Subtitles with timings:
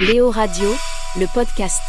[0.00, 0.72] Léo Radio,
[1.16, 1.82] le podcast.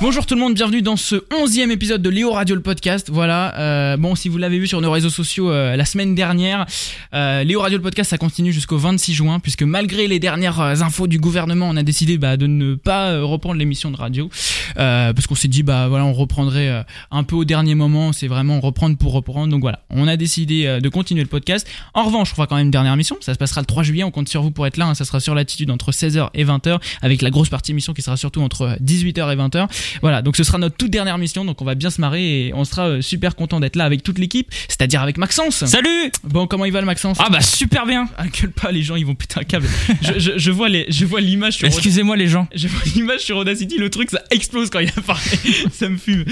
[0.00, 3.10] Bonjour tout le monde, bienvenue dans ce onzième épisode de Léo Radio le podcast.
[3.12, 6.66] Voilà, euh, bon si vous l'avez vu sur nos réseaux sociaux euh, la semaine dernière,
[7.14, 11.06] euh, Léo Radio le podcast ça continue jusqu'au 26 juin puisque malgré les dernières infos
[11.06, 14.28] du gouvernement, on a décidé bah, de ne pas reprendre l'émission de radio
[14.74, 18.58] parce qu'on s'est dit bah voilà on reprendrait un peu au dernier moment, c'est vraiment
[18.60, 19.52] reprendre pour reprendre.
[19.52, 21.68] Donc voilà, on a décidé de continuer le podcast.
[21.94, 24.02] En revanche, on fera quand même une dernière émission, ça se passera le 3 juillet,
[24.02, 24.94] on compte sur vous pour être là, hein.
[24.94, 28.16] ça sera sur l'attitude entre 16h et 20h avec la grosse partie émission qui sera
[28.16, 29.68] surtout entre 18h et 20h.
[30.02, 32.54] Voilà, donc ce sera notre toute dernière mission, donc on va bien se marrer et
[32.54, 35.64] on sera euh, super content d'être là avec toute l'équipe, c'est-à-dire avec Maxence.
[35.64, 37.18] Salut Bon, comment il va le Maxence?
[37.20, 39.68] Ah bah super bien Ah, gueule pas, les gens ils vont péter un câble.
[40.02, 41.66] je, je, je vois les, je vois l'image sur.
[41.66, 42.48] Excusez-moi les gens.
[42.54, 45.22] Je vois l'image sur Audacity, le truc ça explose quand il a parlé,
[45.72, 46.24] ça me fume.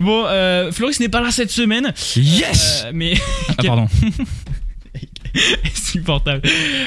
[0.00, 3.14] Bon, euh, Floris n'est pas là cette semaine, Yes euh, mais
[3.50, 3.88] Ah pardon.
[5.64, 6.42] insupportable.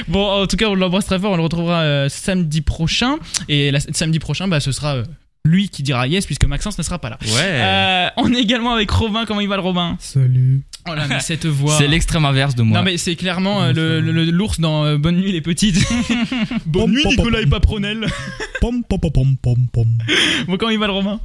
[0.08, 3.16] Bon, en tout cas, on l'embrasse très fort, on le retrouvera euh, samedi prochain
[3.48, 5.04] et la, samedi prochain, bah ce sera euh,
[5.44, 7.18] lui qui dira yes puisque Maxence ne sera pas là.
[7.22, 7.30] Ouais.
[7.40, 9.96] Euh, on est également avec Robin, comment il va le Robin?
[9.98, 10.62] Salut.
[10.88, 11.76] Oh là, mais cette voix.
[11.78, 12.78] C'est l'extrême inverse de moi.
[12.78, 15.76] Non mais c'est clairement euh, le- l'ours dans euh, Bonne nuit les petites.
[16.66, 18.06] Bonne nuit Nicolas et Papronel.
[18.60, 19.86] Pom, pom, pom, pom, pom, pom.
[20.46, 21.20] Bon comment il va le Romain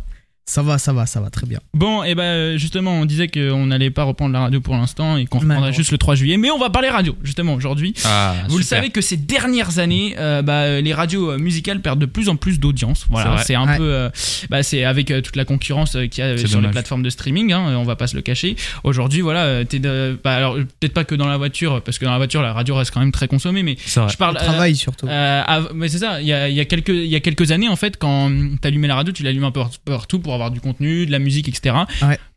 [0.49, 1.59] Ça va, ça va, ça va très bien.
[1.73, 5.25] Bon et ben justement on disait qu'on n'allait pas reprendre la radio pour l'instant et
[5.25, 7.93] qu'on Mais reprendrait juste le 3 juillet mais on va parler radio justement aujourd'hui.
[8.05, 11.99] Ah, Vous le savez que ces dernières années, euh, bah, les radios euh, musicales perdent
[11.99, 13.05] de plus en plus d'audience.
[13.09, 13.77] Voilà, C'est un Ouais.
[13.77, 14.09] peu, euh,
[14.49, 17.03] bah, c'est avec euh, toute la concurrence euh, qu'il y a euh, sur les plateformes
[17.03, 17.51] de streaming.
[17.51, 18.55] Hein, on va pas se le cacher.
[18.85, 22.11] Aujourd'hui, voilà, euh, t'es bah, alors peut-être pas que dans la voiture, parce que dans
[22.11, 24.35] la voiture la radio reste quand même très consommée, mais je parle.
[24.35, 25.07] Le travail surtout.
[25.07, 25.43] euh,
[25.75, 27.67] mais c'est ça, il y a, il y, a quelques, il y a quelques années,
[27.67, 31.05] en fait, quand t'allumais la radio, tu l'allumais un peu partout pour avoir du contenu,
[31.05, 31.75] de la musique, etc.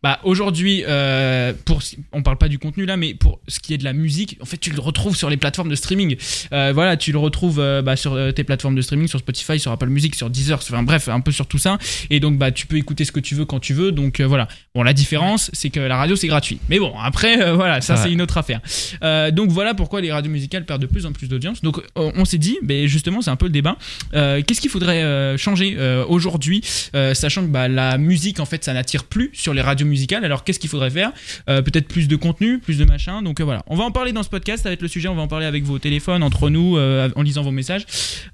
[0.03, 3.79] Bah, aujourd'hui, euh, pour, on parle pas du contenu là, mais pour ce qui est
[3.79, 6.17] de la musique, en fait, tu le retrouves sur les plateformes de streaming.
[6.53, 9.59] Euh, voilà, tu le retrouves euh, bah, sur euh, tes plateformes de streaming, sur Spotify,
[9.61, 11.77] sur Apple Music, sur Deezer, sur- enfin bref, un peu sur tout ça.
[12.09, 13.92] Et donc, bah, tu peux écouter ce que tu veux quand tu veux.
[13.92, 14.48] Donc, euh, voilà.
[14.75, 16.59] Bon, la différence, c'est que la radio, c'est gratuit.
[16.70, 18.01] Mais bon, après, voilà, ça, Ouais.
[18.05, 18.61] c'est une autre affaire.
[19.03, 21.61] Euh, donc, voilà pourquoi les radios musicales perdent de plus en plus d'audience.
[21.61, 23.77] Donc, on, s'est dit, mais justement, c'est un peu le débat.
[24.14, 26.63] Euh, Qu'est-ce qu'il faudrait euh, changer euh, aujourd'hui,
[26.95, 30.24] euh, sachant que bah, la musique, en fait, ça n'attire plus sur les radios musicales.
[30.24, 31.12] Alors, qu'est-ce qu'il faudrait faire
[31.48, 33.20] Euh, Peut-être plus de contenu, plus de machin.
[33.23, 33.62] Donc, euh, voilà.
[33.67, 34.62] On va en parler dans ce podcast.
[34.62, 35.08] Ça va être le sujet.
[35.08, 37.84] On va en parler avec vos téléphones, entre nous, euh, en lisant vos messages.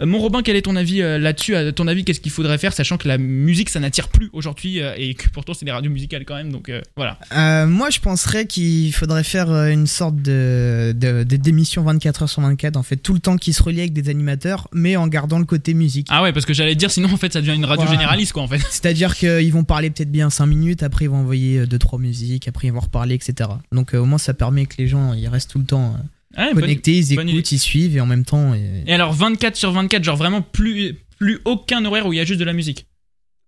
[0.00, 1.56] Mon Robin, quel est ton avis là-dessus?
[1.56, 4.78] À ton avis, qu'est-ce qu'il faudrait faire, sachant que la musique, ça n'attire plus aujourd'hui
[4.96, 6.52] et que pourtant, c'est des radios musicales quand même.
[6.52, 7.18] Donc, voilà.
[7.66, 12.42] Moi, je penserais qu'il faudrait faire une sorte de, de, de- d'émission 24 heures sur
[12.42, 15.38] 24, en fait, tout le temps qui se relie avec des animateurs, mais en gardant
[15.38, 16.06] le côté musique.
[16.10, 17.98] Ah ouais, parce que j'allais dire, sinon, en fait, ça devient une radio Voilà.
[18.00, 18.60] généraliste, quoi, en fait.
[18.70, 22.68] C'est-à-dire qu'ils vont parler peut-être bien 5 minutes, après ils vont envoyer 2-3 musiques, après
[22.68, 23.48] ils vont reparler, etc.
[23.72, 25.94] Donc euh, au moins ça permet que les gens ils restent tout le temps
[26.38, 28.52] euh, Ouais, bonne- connectés, ils écoutent, ils suivent et en même temps.
[28.54, 32.20] et- Et alors 24 sur 24, genre vraiment plus, plus aucun horaire où il y
[32.20, 32.86] a juste de la musique.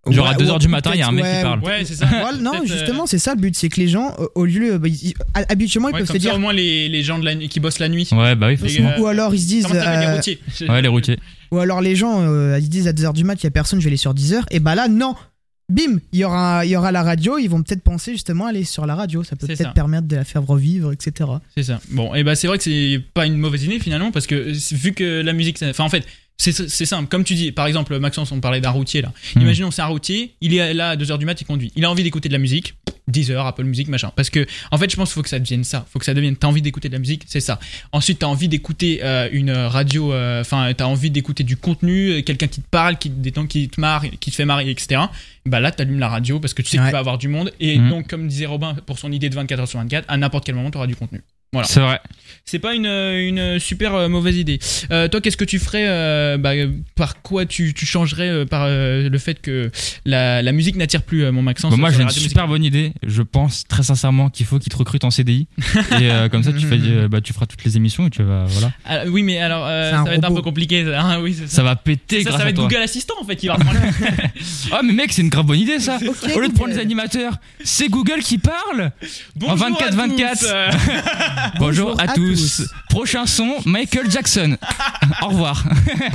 [0.09, 1.65] Genre à Ouais, 2h ouais, du matin, il y a un mec peut-être, qui parle.
[1.65, 2.07] Ouais, c'est ça.
[2.41, 4.89] Non, euh, justement, c'est ça le but, c'est que les gens, euh, au lieu, bah,
[4.89, 7.27] ils- habituellement, ils Ouais, peuvent comme se ça, dire, au moins les, les gens de
[7.27, 8.09] la nuit, qui bossent la nuit.
[8.13, 8.97] Ouais, bah oui, forcément.
[8.99, 11.19] ou alors ils se disent, s'appelle les euh, routiers Ouais, les routiers.
[11.51, 13.51] ou alors les gens, euh, ils se disent à 2h du mat, il y a
[13.51, 15.15] personne, je vais aller sur 10h, et bah là, non,
[15.69, 18.51] bim, il y aura, il y aura la radio, ils vont peut-être penser justement à
[18.51, 21.31] aller sur la radio, ça peut peut-être permettre de la faire revivre, etc.
[21.57, 21.81] C'est ça.
[21.91, 24.93] Bon, et bah c'est vrai que c'est pas une mauvaise idée finalement parce que vu
[24.93, 26.07] que la musique, enfin en fait,
[26.39, 27.09] c'est simple.
[27.09, 29.13] Comme tu dis, par exemple, Maxence, on parlait d'un routier là.
[29.35, 29.41] Hmm.
[29.43, 31.73] Imaginons c'est un routier, il est là à 2h du mat, il conduit.
[31.77, 32.75] Il a envie d'écouter de la musique.
[33.11, 34.13] 10h, Apple Music, machin.
[34.15, 35.87] Parce que, en fait, je pense qu'il faut que ça devienne ça.
[35.91, 36.37] faut que ça devienne.
[36.37, 37.59] T'as envie d'écouter de la musique, c'est ça.
[37.93, 40.13] Ensuite, t'as envie d'écouter euh, une radio.
[40.13, 43.47] euh, Enfin, t'as envie d'écouter du contenu, euh, quelqu'un qui te parle, qui, des temps
[43.47, 45.01] qui te marre, qui te fait marrer, etc.
[45.47, 46.89] Bah là, t'allumes la radio parce que tu sais que Ouais.
[46.91, 47.51] tu vas avoir du monde.
[47.61, 47.89] Et Mhm.
[47.89, 50.71] donc, comme disait Robin pour son idée de 24h sur 24, à n'importe quel moment,
[50.71, 51.23] t'auras du contenu.
[51.65, 52.01] C'est vrai.
[52.45, 54.59] C'est pas une, une super euh, mauvaise idée.
[54.91, 56.53] Euh, toi, qu'est-ce que tu ferais euh, bah,
[56.95, 59.71] Par quoi tu, tu changerais par le fait que
[60.07, 62.95] la, la musique n'attire plus, mon Maxence bon, Moi, j'ai une super bonne idée.
[63.07, 65.47] Je pense très sincèrement qu'il faut qu'ils te recrutent en CDI.
[66.01, 66.79] et comme ça, tu, fais,
[67.11, 68.45] bah, tu feras toutes les émissions et tu vas.
[68.47, 68.73] Voilà.
[68.87, 70.87] Ah, oui, mais alors, ça va être un peu compliqué.
[70.95, 72.23] Hein, ça, va péter.
[72.23, 72.57] Ça, grâce ça va être.
[72.57, 73.79] Google Assistant en fait qui va reprendre.
[74.73, 75.99] ah, mais mec, c'est une grave bonne idée ça.
[76.35, 78.91] Au lieu de prendre les animateurs, c'est Google qui parle
[79.37, 81.38] Bonjour en 24-24.
[81.59, 82.63] Bonjour, à, tous.
[82.89, 84.57] Prochain son, Michael Jackson.
[85.23, 85.65] Au revoir.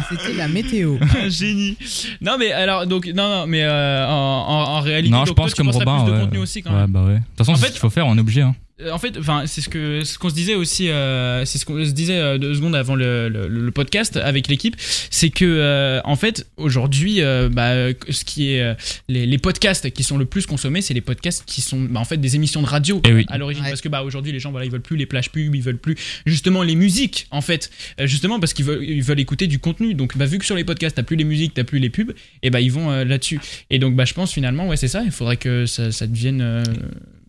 [0.09, 0.97] C'était la météo.
[1.21, 1.77] Un génie.
[2.21, 5.11] Non mais alors donc non non mais euh, en, réalité.
[5.11, 6.03] Non, donc, je pense comme Robin.
[6.03, 6.91] Plus de contenu aussi quand même.
[6.91, 8.41] Bah de toute façon, en fait, ce faut faire, on est obligé.
[8.41, 8.55] Hein.
[8.85, 11.65] Euh, En fait, enfin, c'est ce que ce qu'on se disait aussi, euh, c'est ce
[11.65, 15.45] qu'on se disait euh, deux secondes avant le, le- le podcast avec l'équipe, c'est que
[15.45, 17.73] euh, en fait aujourd'hui, euh, bah,
[18.09, 18.75] ce qui est
[19.07, 22.05] les, les podcasts qui sont le plus consommés, c'est les podcasts qui sont bah, en
[22.05, 23.25] fait des émissions de radio Eh oui.
[23.29, 23.69] à l'origine, Ouais.
[23.69, 25.77] parce que bah aujourd'hui les gens voilà ils veulent plus les plages pubs, ils veulent
[25.77, 25.95] plus
[26.25, 27.69] justement les musiques en fait,
[28.01, 29.93] justement parce qu'ils veulent ils veulent écouter du contenu.
[29.93, 32.13] Donc bah vu que sur les podcasts t'as plus les musiques, t'as plus les pubs,
[32.41, 33.39] et bah ils vont euh, là-dessus.
[33.69, 36.41] Et donc bah je pense finalement ouais c'est ça, il faudrait que ça, ça devienne
[36.41, 36.63] euh,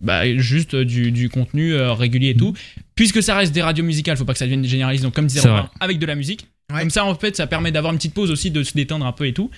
[0.01, 2.55] bah, juste du, du contenu euh, régulier et tout.
[2.95, 5.03] Puisque ça reste des radios musicales, faut pas que ça devienne des généralistes.
[5.05, 6.47] Donc comme disait Romain, avec de la musique.
[6.73, 6.81] Ouais.
[6.81, 9.13] Comme ça en fait ça permet d'avoir une petite pause aussi, de se détendre un
[9.13, 9.51] peu et tout.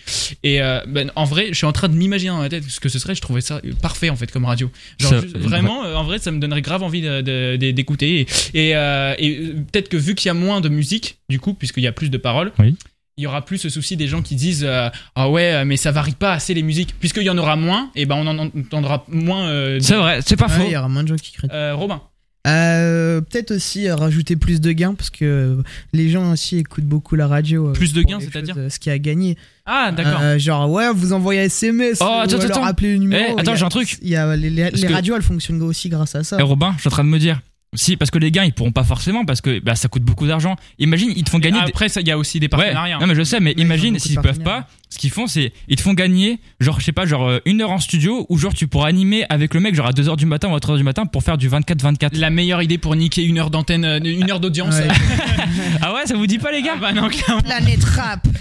[0.43, 2.81] Et euh, ben, en vrai je suis en train de m'imaginer dans ma tête ce
[2.81, 4.71] que ce serait, je trouvais ça parfait en fait comme radio.
[4.99, 7.71] Genre Ça- juste- vraiment euh, en vrai ça me donnerait grave envie de- de- de-
[7.71, 8.27] d'écouter.
[8.55, 11.39] Et, et, euh, et, euh, peut-être que vu qu'il y a moins de musique, du
[11.39, 12.75] coup, puisqu'il y a plus de paroles, Oui.
[13.19, 15.91] Il y aura plus ce souci des gens qui disent euh, ah ouais mais ça
[15.91, 19.07] varie pas assez les musiques puisqu'il y en aura moins et ben on en entendra
[19.09, 20.63] moins euh, C'est vrai, c'est pas Ouais, faux.
[20.67, 21.51] Il y aura moins de gens qui critiquent.
[21.55, 22.03] euh, Robin
[22.47, 25.63] Euh, Peut-être aussi euh, rajouter plus de gains parce que
[25.95, 27.69] les gens aussi écoutent beaucoup la radio.
[27.69, 29.39] euh, Plus de gains, c'est-à-dire euh, Ce qui a gagné.
[29.65, 31.97] ah d'accord Euh, genre, ouais, vous envoyez SMS.
[32.03, 32.65] Oh, ou attends, alors attends.
[32.65, 33.35] appelez le numéro.
[33.39, 33.97] Eh, attends, j'ai un truc.
[34.03, 36.37] Il y a, les radios, elles fonctionnent aussi grâce à ça.
[36.39, 37.41] Eh, Robin, je suis en train de me dire.
[37.75, 40.27] Si, parce que les gains, ils pourront pas forcément, parce que bah, ça coûte beaucoup
[40.27, 40.57] d'argent.
[40.79, 41.59] Imagine, ils te font gagner.
[41.65, 43.53] des- après ça il y a aussi des Ouais, partenariats non mais je sais, mais
[43.53, 46.85] ont imagine s'ils peuvent pas, ce qu'ils font c'est ils te font gagner genre je
[46.85, 49.61] sais pas genre euh, une heure en studio ou genre tu pourras animer avec le
[49.61, 52.17] mec genre à 2h du matin ou à 3h du matin pour faire du 24-24.
[52.19, 54.89] la meilleure idée pour niquer une heure d'antenne euh, une heure d'audience Ouais.
[55.83, 57.43] Ah ouais, ça vous dit pas les Ah gars bah non clairement.
[57.43, 58.27] Planète rap.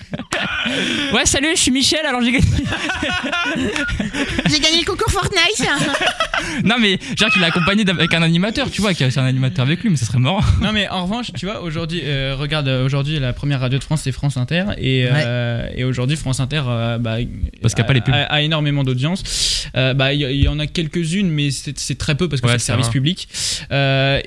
[1.14, 2.46] Ouais, salut, je suis Michel, alors j'ai gagné.
[4.50, 5.68] J'ai gagné le concours Fortnite.
[6.64, 9.66] non mais genre tu l'as accompagné avec un animateur, tu vois, qui c'est un animateur
[9.66, 10.42] avec lui, mais ça serait marrant.
[10.62, 14.02] non mais en revanche tu vois aujourd'hui euh, regarde aujourd'hui la première radio de France
[14.04, 17.18] c'est France Inter et euh, et aujourd'hui France Inter euh, bah,
[17.62, 18.14] Parce qu'il y a pas les pubs.
[18.14, 19.24] a, a énormément d'audience
[19.76, 22.52] Euh, bah il y, en a quelques-unes mais c'est c'est très peu parce que Ouais,
[22.52, 23.28] c'est le c'est service public
[23.72, 24.20] Euh,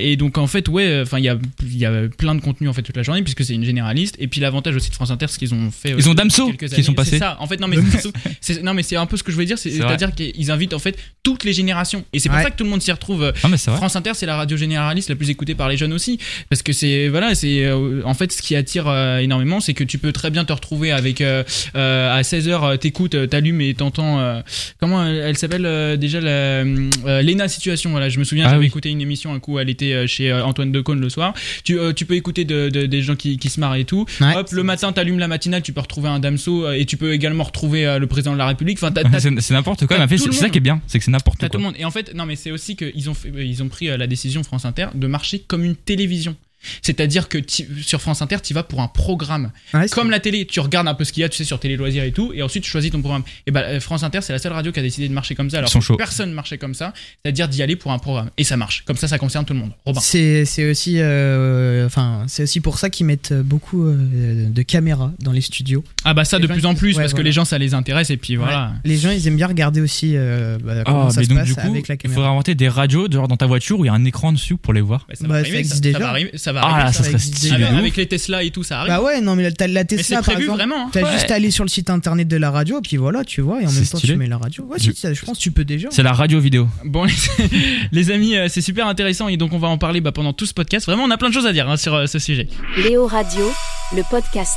[0.00, 2.68] et donc en fait, ouais, enfin il y a il y a plein de contenu
[2.68, 4.16] en fait toute la journée puisque c'est une généraliste.
[4.18, 5.90] Et puis l'avantage aussi de France Inter, ce qu'ils ont fait.
[5.90, 7.10] Ils aussi ont Damso qui sont passés.
[7.12, 7.36] C'est ça.
[7.40, 8.08] En fait, non mais c'est
[8.40, 9.58] c'est non mais c'est un peu ce que je voulais dire.
[9.58, 9.78] c'est- C'est.
[9.78, 12.04] C'est-à-dire qu'ils invitent en fait toutes les générations.
[12.12, 12.44] Et c'est pour Ouais.
[12.44, 13.32] ça que tout le monde s'y retrouve.
[13.42, 13.78] Non mais c'est vrai.
[13.78, 16.18] France Inter, c'est la radio généraliste la plus écoutée par les jeunes aussi,
[16.50, 17.70] parce que c'est voilà, c'est
[18.04, 18.86] en fait ce qui attire
[19.20, 21.42] énormément, c'est que tu peux très bien te retrouver avec euh,
[21.76, 24.40] euh, à 16 h t'écoutes, euh, t'allumes et t'entends euh,
[24.80, 26.90] comment elle, elle s'appelle euh, déjà la euh,
[27.22, 27.90] Lena Situation.
[27.90, 28.66] Voilà, je me souviens, Ah j'avais oui.
[28.66, 31.34] écouté une émission un coup, elle était euh, chez euh, Antoine Decaune le soir.
[31.64, 34.06] Tu euh, tu peux écouter de, de- des gens qui, qui se marrent et tout.
[34.20, 34.36] Ouais.
[34.36, 37.12] Hop, le matin t'allumes la matinale, tu peux retrouver un Damso euh, et tu peux
[37.12, 38.78] également retrouver euh, le président de la République.
[38.82, 41.10] Enfin, t'as C'est n'importe quoi, en fait, c'est ça qui est bien, c'est que c'est
[41.10, 41.60] n'importe T'as tout quoi.
[41.60, 41.74] le monde.
[41.78, 44.06] Et en fait, non, mais c'est aussi qu'ils ont, fait- ils ont pris euh, la
[44.06, 46.36] décision, France Inter, de marcher comme une télévision.
[46.82, 47.38] C'est-à-dire que
[47.82, 49.50] sur France Inter, tu vas pour un programme.
[49.72, 51.44] Ouais, c'est- Comme la télé, tu regardes un peu ce qu'il y a, tu sais,
[51.44, 53.22] sur Télé Loisirs et tout, et ensuite tu choisis ton programme.
[53.46, 55.50] Et bah, euh, France Inter, c'est la seule radio qui a décidé de marcher comme
[55.50, 55.58] ça.
[55.58, 55.96] Alors que chauds.
[55.96, 56.92] personne marchait comme ça,
[57.24, 58.30] c'est-à-dire d'y aller pour un programme.
[58.38, 58.84] Et ça marche.
[58.86, 59.72] Comme ça, ça concerne tout le monde.
[59.84, 60.00] Robin.
[60.00, 65.12] C'est c'est aussi, euh, enfin, c'est aussi pour ça qu'ils mettent beaucoup euh, de caméras
[65.20, 65.84] dans les studios.
[66.04, 67.74] Ah bah ça de ben, plus en plus, ouais, parce que les gens, ça les
[67.74, 68.66] intéresse, et puis voilà.
[68.84, 68.90] Ouais.
[68.90, 71.38] Les gens, ils aiment bien regarder aussi euh, bah, comment Ah, ça mais se donc
[71.38, 72.14] passe du coup, avec la il caméra.
[72.16, 74.56] faudrait inventer des radios genre dans ta voiture où il y a un écran dessus
[74.56, 75.06] pour les voir.
[75.08, 75.98] Bah, ça, Bah, va ça arriver, existe ça, déjà.
[75.98, 77.02] va arriver, ça va Ah arriver, là, ça.
[77.02, 77.64] ça serait stylé.
[77.64, 78.92] avec, les Tesla et tout, ça arrive.
[78.92, 80.56] Bah ouais, non, mais t'as la mais c'est Tesla, par exemple.
[80.58, 80.86] vraiment.
[80.86, 80.90] hein.
[80.92, 81.12] T'as Ouais.
[81.12, 83.60] juste à aller sur le site internet de la radio, et puis voilà, tu vois,
[83.60, 84.14] et en même temps, stylé.
[84.14, 84.64] tu mets la radio.
[84.64, 85.88] Ouais, Je- si, ça, je pense que tu peux déjà.
[85.90, 86.66] C'est la radio vidéo.
[86.84, 87.12] Bon, les,
[87.92, 90.46] les amis, euh, c'est super intéressant et donc on va en parler bah, pendant tout
[90.46, 90.86] ce podcast.
[90.86, 92.48] Vraiment, on a plein de choses à dire hein, sur euh, ce sujet.
[92.78, 93.52] Léo Radio,
[93.94, 94.56] le podcast.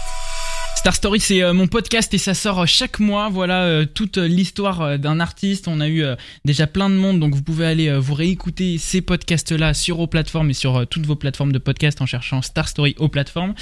[0.78, 3.30] Star Story, c'est euh, mon podcast et ça sort euh, chaque mois.
[3.30, 5.68] Voilà euh, toute l'histoire d'un artiste.
[5.68, 6.06] On a eu
[6.46, 10.52] déjà plein de monde, donc vous pouvez aller vous réécouter ces podcasts-là sur aux plateformes
[10.52, 13.56] et sur toutes vos plateformes de podcast en cherchant Star Story aux plateformes.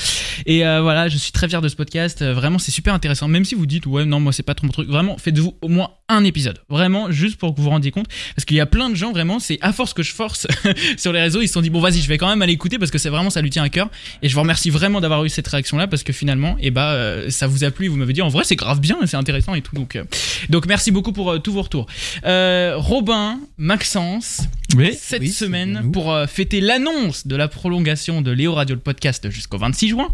[0.45, 2.21] Et voilà, je suis très fier de ce podcast.
[2.21, 3.27] Vraiment, c'est super intéressant.
[3.29, 4.89] Même si vous dites ouais, non, moi c'est pas trop mon truc.
[4.89, 6.59] Vraiment, faites-vous au moins un épisode.
[6.69, 9.11] Vraiment, juste pour que vous vous rendiez compte, parce qu'il y a plein de gens
[9.11, 9.39] vraiment.
[9.39, 10.47] C'est à force que je force
[10.97, 12.77] sur les réseaux, ils se sont dit bon vas-y, je vais quand même aller écouter
[12.77, 13.89] parce que c'est vraiment ça lui tient à cœur.
[14.21, 17.29] Et je vous remercie vraiment d'avoir eu cette réaction-là parce que finalement, eh bah, euh,
[17.29, 17.87] ça vous a plu.
[17.87, 19.75] Vous m'avez dit en vrai, c'est grave bien, c'est intéressant et tout.
[19.75, 20.03] Donc, euh,
[20.49, 21.85] donc merci beaucoup pour euh, tous vos retours.
[22.25, 24.41] Euh, Robin, Maxence,
[24.75, 24.95] Oui.
[24.99, 29.29] cette Oui, semaine pour euh, fêter l'annonce de la prolongation de Léo Radio le podcast
[29.29, 30.09] jusqu'au 26 juin.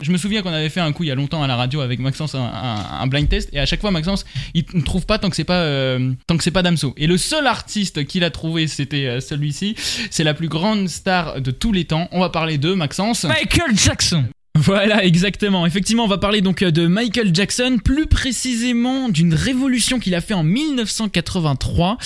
[0.00, 1.80] Je me souviens qu'on avait fait un coup il y a longtemps à la radio
[1.80, 5.06] avec Maxence un, un- un blind test et à chaque fois Maxence il ne trouve
[5.06, 6.94] pas tant que c'est pas euh, tant que c'est pas Damso.
[6.96, 9.74] Et le seul artiste qu'il a trouvé c'était euh, celui-ci.
[10.10, 12.08] C'est la plus grande star de tous les temps.
[12.12, 13.24] On va parler de Maxence.
[13.24, 14.24] Michael Jackson.
[14.56, 15.66] Voilà, exactement.
[15.66, 20.20] Effectivement, on va parler donc euh, de Michael Jackson, plus précisément d'une révolution qu'il a
[20.20, 21.98] fait en 1983.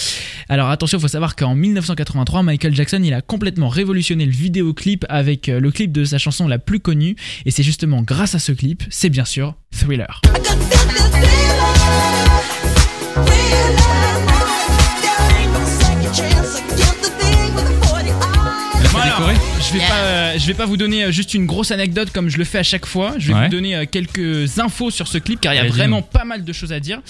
[0.48, 5.04] Alors attention, il faut savoir qu'en 1983, Michael Jackson, il a complètement révolutionné le vidéoclip
[5.10, 7.16] avec euh, le clip de sa chanson la plus connue.
[7.44, 10.22] Et c'est justement grâce à ce clip, c'est bien sûr Thriller.
[19.68, 22.28] Je vais pas, euh, je vais pas vous donner euh, juste une grosse anecdote comme
[22.30, 23.14] je le fais à chaque fois.
[23.18, 23.44] Je vais Ouais.
[23.44, 26.44] vous donner euh, quelques infos sur ce clip car il y a vraiment pas mal
[26.44, 27.00] de choses à dire.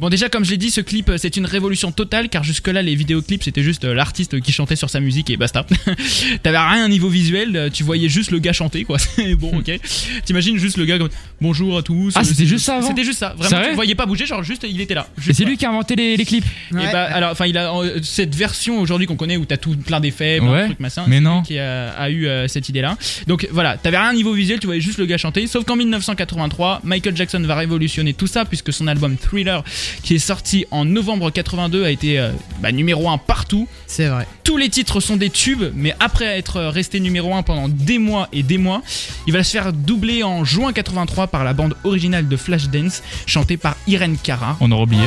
[0.00, 2.80] Bon, déjà comme je l'ai dit, ce clip c'est une révolution totale car jusque là
[2.80, 5.66] les vidéoclips c'était juste l'artiste qui chantait sur sa musique et basta.
[6.42, 8.98] T'avais rien au niveau visuel, tu voyais juste le gars chanter quoi.
[9.16, 9.78] C'est bon, ok.
[10.24, 12.14] T'imagines juste le gars comme bonjour à tous.
[12.16, 13.34] Ah, c'était juste ça avant C'était juste ça.
[13.36, 15.06] Vraiment, vrai tu voyais pas bouger, genre juste il était là.
[15.28, 16.44] Et c'est lui qui a inventé les, les clips.
[16.72, 20.00] Et bah, alors, enfin, il a cette version aujourd'hui qu'on connaît où t'as tout plein
[20.00, 21.04] d'effets, plein Ouais, de trucs, machin.
[21.06, 21.40] mais non.
[21.40, 22.96] lui Qui a, a eu euh, cette idée-là.
[23.26, 25.46] Donc voilà, t'avais rien au niveau visuel, tu voyais juste le gars chanter.
[25.46, 29.62] Sauf qu'en 1983, Michael Jackson va révolutionner tout ça puisque son album Thriller,
[30.02, 33.68] qui est sorti en novembre 82, a été euh, bah, numéro 1 partout.
[33.86, 34.26] C'est vrai.
[34.44, 38.28] Tous les titres sont des tubes, mais après être resté numéro 1 pendant des mois
[38.32, 38.82] et des mois,
[39.26, 43.56] il va se faire doubler en juin 83 par la bande originale de Flashdance, chantée
[43.56, 44.56] par Irene Cara.
[44.60, 45.04] On aurait oublié.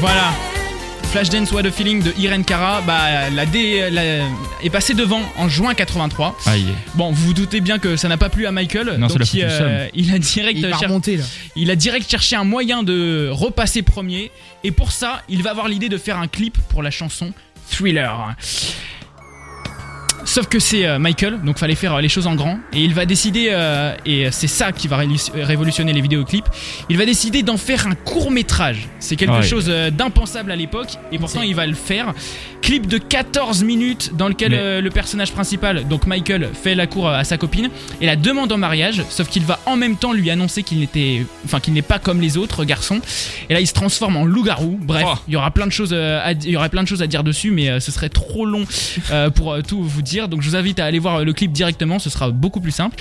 [0.00, 0.32] Voilà.
[1.12, 4.24] Flashdance What a Feeling de Irene Cara bah, la dé- la-
[4.62, 6.36] est passé devant en juin 83.
[6.46, 6.66] Aïe.
[6.94, 9.34] Bon, vous vous doutez bien que ça n'a pas plu à Michael, Non, ça donc
[9.34, 11.24] il, euh, il a direct Il va cher- remonter là.
[11.56, 14.30] il a direct cherché un moyen de repasser premier,
[14.62, 17.32] et pour ça, il va avoir l'idée de faire un clip pour la chanson
[17.70, 18.34] Thriller.
[20.30, 22.94] Sauf que c'est euh, Michael, donc fallait faire euh, les choses en grand, et il
[22.94, 24.96] va décider, euh, et c'est ça qui va
[25.34, 26.44] révolutionner les vidéoclips,
[26.88, 28.86] il va décider d'en faire un court métrage.
[29.00, 29.42] C'est quelque Ouais.
[29.42, 32.14] chose euh, d'impensable à l'époque, et pourtant il va le faire.
[32.62, 36.86] Clip de 14 minutes dans lequel Mais- euh, le personnage principal, donc Michael, fait la
[36.86, 37.68] cour à sa copine
[38.00, 41.24] et la demande en mariage, sauf qu'il va en même temps lui annoncer qu'il n'était,
[41.44, 43.00] enfin qu'il n'est pas comme les autres garçons.
[43.48, 44.78] Et là, il se transforme en loup-garou.
[44.80, 45.14] Bref, Oh.
[45.26, 47.24] il y aura plein de choses, à, il y aurait plein de choses à dire
[47.24, 48.64] dessus, mais euh, ce serait trop long
[49.10, 50.19] euh, pour euh, tout vous dire.
[50.28, 51.98] Donc, je vous invite à aller voir euh, le clip directement.
[51.98, 52.96] Ce sera beaucoup plus simple.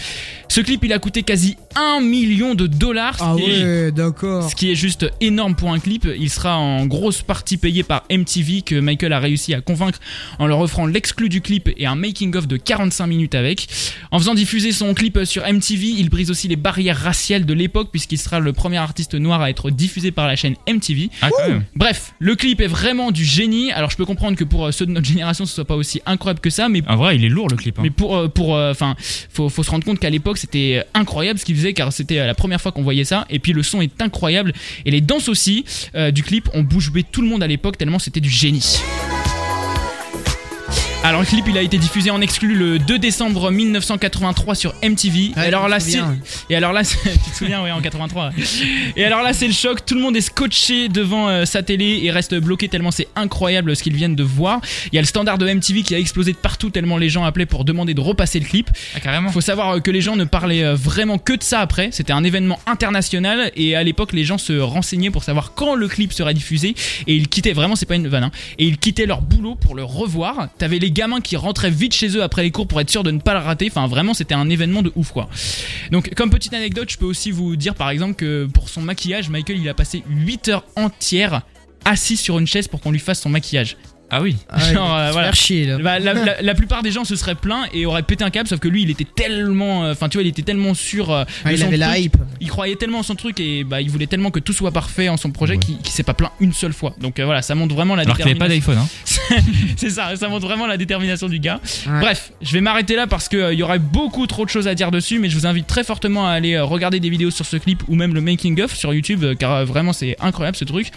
[0.48, 3.18] Ce clip, il a coûté quasi un million de dollars.
[3.20, 4.50] Ah ouais, d'accord.
[4.50, 8.04] ce qui est juste énorme pour un clip, il sera en grosse partie payé par
[8.12, 10.00] MTV que Michael a réussi à convaincre
[10.40, 13.68] en leur offrant l'exclu du clip et un making of de 45 minutes avec.
[14.12, 17.90] En faisant diffuser son clip sur MTV, il brise aussi les barrières raciales de l'époque
[17.92, 21.10] puisqu'il sera le premier artiste noir à être diffusé par la chaîne MTV.
[21.22, 21.30] Ah.
[21.76, 23.72] Bref, le clip est vraiment du génie.
[23.72, 26.02] Alors je peux comprendre que pour euh, ceux de notre génération ce soit pas aussi
[26.06, 27.78] incroyable que ça, mais En vrai, il est lourd le clip.
[27.78, 27.82] hein.
[27.84, 31.46] mais pour, euh, pour, enfin, faut, faut se rendre compte qu'à l'époque c'était incroyable ce
[31.46, 33.26] qu'il faisait car c'était euh, la première fois qu'on voyait ça.
[33.30, 34.54] Et puis le son est incroyable
[34.86, 38.00] et les danses aussi euh, du clip ont bouche tout le monde à l'époque tellement
[38.00, 38.80] c'était du génie.
[41.02, 45.32] Alors le clip il a été diffusé en exclu le 2 décembre 1983 sur MTV.
[45.36, 45.78] Ouais, et alors là
[46.50, 48.32] et alors là c'est- tu te souviens ouais en 83.
[48.98, 52.02] Et alors là c'est le choc, tout le monde est scotché devant euh, sa télé
[52.04, 54.60] et reste bloqué tellement c'est incroyable ce qu'ils viennent de voir.
[54.92, 57.24] Il y a le standard de MTV qui a explosé de partout tellement les gens
[57.24, 58.70] appelaient pour demander de repasser le clip.
[58.94, 59.32] Ah, carrément.
[59.32, 61.90] Faut savoir euh, que les gens ne parlaient euh, vraiment que de ça après.
[61.94, 65.88] C'était un événement international et à l'époque les gens se renseignaient pour savoir quand le
[65.88, 66.76] clip serait diffusé
[67.08, 69.76] et ils quittaient vraiment c'est pas une vanne hein, et ils quittaient leur boulot pour
[69.76, 70.50] le revoir.
[70.58, 73.12] T'avais les gamins qui rentraient vite chez eux après les cours pour être sûr de
[73.12, 73.68] ne pas le rater.
[73.70, 75.30] Enfin vraiment c'était un événement de ouf quoi.
[75.92, 79.30] Donc comme petite anecdote, je peux aussi vous dire par exemple que pour son maquillage,
[79.30, 81.42] Michael il a passé 8 heures entières
[81.86, 83.78] assis sur une chaise pour qu'on lui fasse son maquillage.
[84.12, 84.38] Ah oui.
[84.50, 85.32] Ah Genre, euh, voilà.
[85.34, 85.78] chier là.
[85.78, 88.48] Bah, la, la- la plupart des gens se seraient plaints et auraient pété un câble,
[88.50, 91.12] sauf que lui, il était tellement, euh, enfin, tu vois, il était tellement sûr.
[91.12, 92.00] euh, Ah, de il son avait la truc.
[92.06, 92.18] hype.
[92.42, 95.10] Il croyait tellement en son truc et bah, il voulait tellement que tout soit parfait
[95.10, 95.60] en son projet Ouais.
[95.60, 96.96] qu'il qu'il s'est pas plaint une seule fois.
[97.00, 98.74] Donc euh, voilà, ça montre vraiment la Alors qu'il avait pas détermination.
[98.74, 99.38] d'iPhone.
[99.38, 99.42] Hein.
[99.78, 101.60] C'est ça, ça montre vraiment la détermination du gars.
[101.88, 102.00] Ouais.
[102.02, 104.92] Bref, je vais m'arrêter là parce qu'il y aurait beaucoup trop de choses à dire
[104.92, 107.58] dessus, mais je vous invite très fortement à aller euh, regarder des vidéos sur ce
[107.58, 110.66] clip ou même le making of sur YouTube, euh, car euh, vraiment c'est incroyable ce
[110.66, 110.92] truc.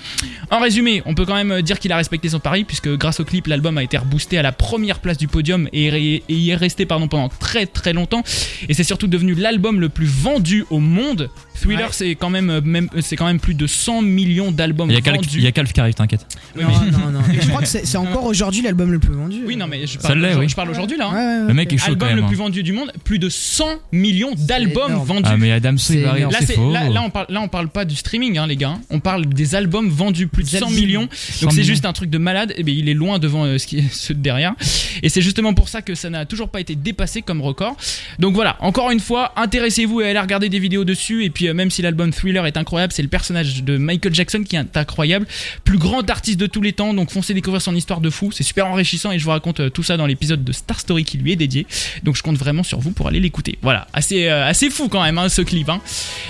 [0.50, 3.24] En résumé, on peut quand même dire qu'il a respecté son pari puisque grâce au
[3.24, 6.86] clip, l'album a été reboosté à la première place du podium et, y est resté
[6.86, 8.22] pardon pendant très très longtemps.
[8.68, 11.28] Et c'est surtout devenu l'album le plus vendu au monde.
[11.60, 11.92] Thriller, Ouais.
[11.92, 15.28] c'est quand même, euh, même c'est quand même plus de 100 millions d'albums vendus.
[15.34, 16.26] il y a Calf qui arrive, t'inquiète.
[16.56, 17.20] Oui, non, mais- non, non.
[17.40, 19.42] Je crois que c'est encore aujourd'hui l'album le plus vendu.
[19.46, 20.48] oui, non, mais je parle, l'est, je- oui.
[20.48, 21.08] je parle aujourd'hui là.
[21.08, 21.12] hein.
[21.14, 22.16] Ouais, ouais, ouais, Le mec est chaud quand album même.
[22.18, 22.26] le hein.
[22.28, 25.22] plus vendu du monde, plus de 100 millions d'albums vendus.
[25.26, 26.32] Ah, mais Adam énorme.
[26.32, 26.72] Là, faux.
[26.72, 28.78] là, là, on parle, là, on parle pas du streaming, hein, les gars.
[28.90, 30.80] On parle des albums vendus plus de Des 100 albums.
[30.80, 31.08] millions.
[31.12, 32.54] 100 Donc c'est juste un truc de malade.
[32.56, 34.54] Et bien, il est loin devant euh, ce qui est ceux de derrière.
[35.02, 37.76] Et c'est justement pour ça que ça n'a toujours pas été dépassé comme record.
[38.18, 41.24] Donc voilà, encore une fois, intéressez-vous et allez regarder des vidéos dessus.
[41.24, 44.42] Et puis euh, même si l'album Thriller est incroyable, c'est le personnage de Michael Jackson
[44.48, 45.26] qui est incroyable,
[45.64, 46.94] plus grand artiste de tous les temps.
[46.94, 48.30] Donc foncez découvrir son histoire de fou.
[48.32, 51.04] C'est super enrichissant et je vous raconte euh, tout ça dans l'épisode de Star Story
[51.04, 51.66] qui lui est dédié.
[52.02, 53.58] Donc je compte vraiment sur vous pour aller l'écouter.
[53.62, 55.68] Voilà, assez euh, assez fou quand même hein, ce clip.
[55.68, 55.80] hein.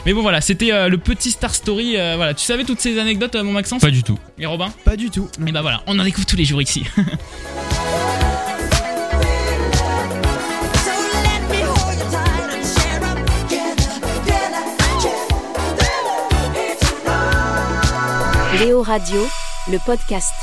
[0.07, 1.97] Mais bon voilà, c'était euh, le petit Star Story.
[1.97, 3.81] euh, voilà, tu savais toutes ces anecdotes, euh, mon Maxence?
[3.83, 4.19] Pas du tout.
[4.39, 4.73] et Robin?
[4.85, 5.29] Pas du tout.
[5.47, 6.52] Et bah voilà, on en découvre tous les jours
[18.61, 19.27] Léo Radio,
[19.69, 20.35] le podcast.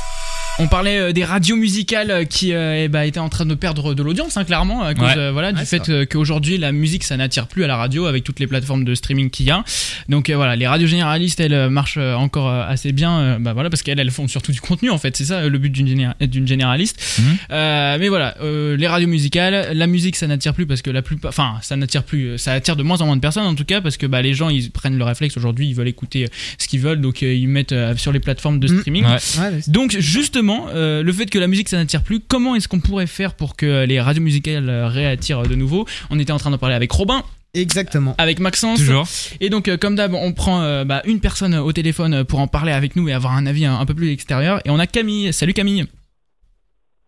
[0.62, 3.54] On parlait euh, des radios musicales euh, qui euh, eh ben, étaient en train de
[3.54, 5.14] perdre de l'audience, hein, clairement, à cause Ouais.
[5.16, 8.24] euh, voilà, du Ouais, fait qu'aujourd'hui la musique ça n'attire plus à la radio avec
[8.24, 9.64] toutes les plateformes de streaming qu'il y a.
[10.10, 13.82] Donc euh, voilà, les radios généralistes elles marchent encore assez bien, euh, bah voilà, parce
[13.82, 16.46] qu'elles elles font surtout du contenu en fait, c'est ça le but d'une géné- d'une
[16.46, 17.00] généraliste.
[17.18, 17.24] Mhm.
[17.52, 21.00] Euh, mais voilà, euh, les radios musicales, la musique ça n'attire plus parce que la
[21.00, 23.64] plupart, enfin ça n'attire plus, ça attire de moins en moins de personnes en tout
[23.64, 26.68] cas parce que bah les gens ils prennent le réflexe aujourd'hui, ils veulent écouter ce
[26.68, 28.78] qu'ils veulent, donc euh, ils mettent euh, sur les plateformes de Mhm.
[28.80, 29.04] streaming.
[29.06, 32.80] Ouais, Donc justement, euh, le fait que la musique ça n'attire plus, comment est-ce qu'on
[32.80, 35.86] pourrait faire pour que les radios musicales réattirent de nouveau?
[36.10, 37.22] On était en train d'en parler avec Robin,
[37.54, 38.14] Exactement.
[38.18, 39.06] avec Maxence, Toujours.
[39.40, 42.46] et donc euh, comme d'hab, on prend euh, bah, une personne au téléphone pour en
[42.46, 44.60] parler avec nous et avoir un avis un, un peu plus extérieur.
[44.64, 45.32] Et on a Camille.
[45.32, 45.86] Salut Camille.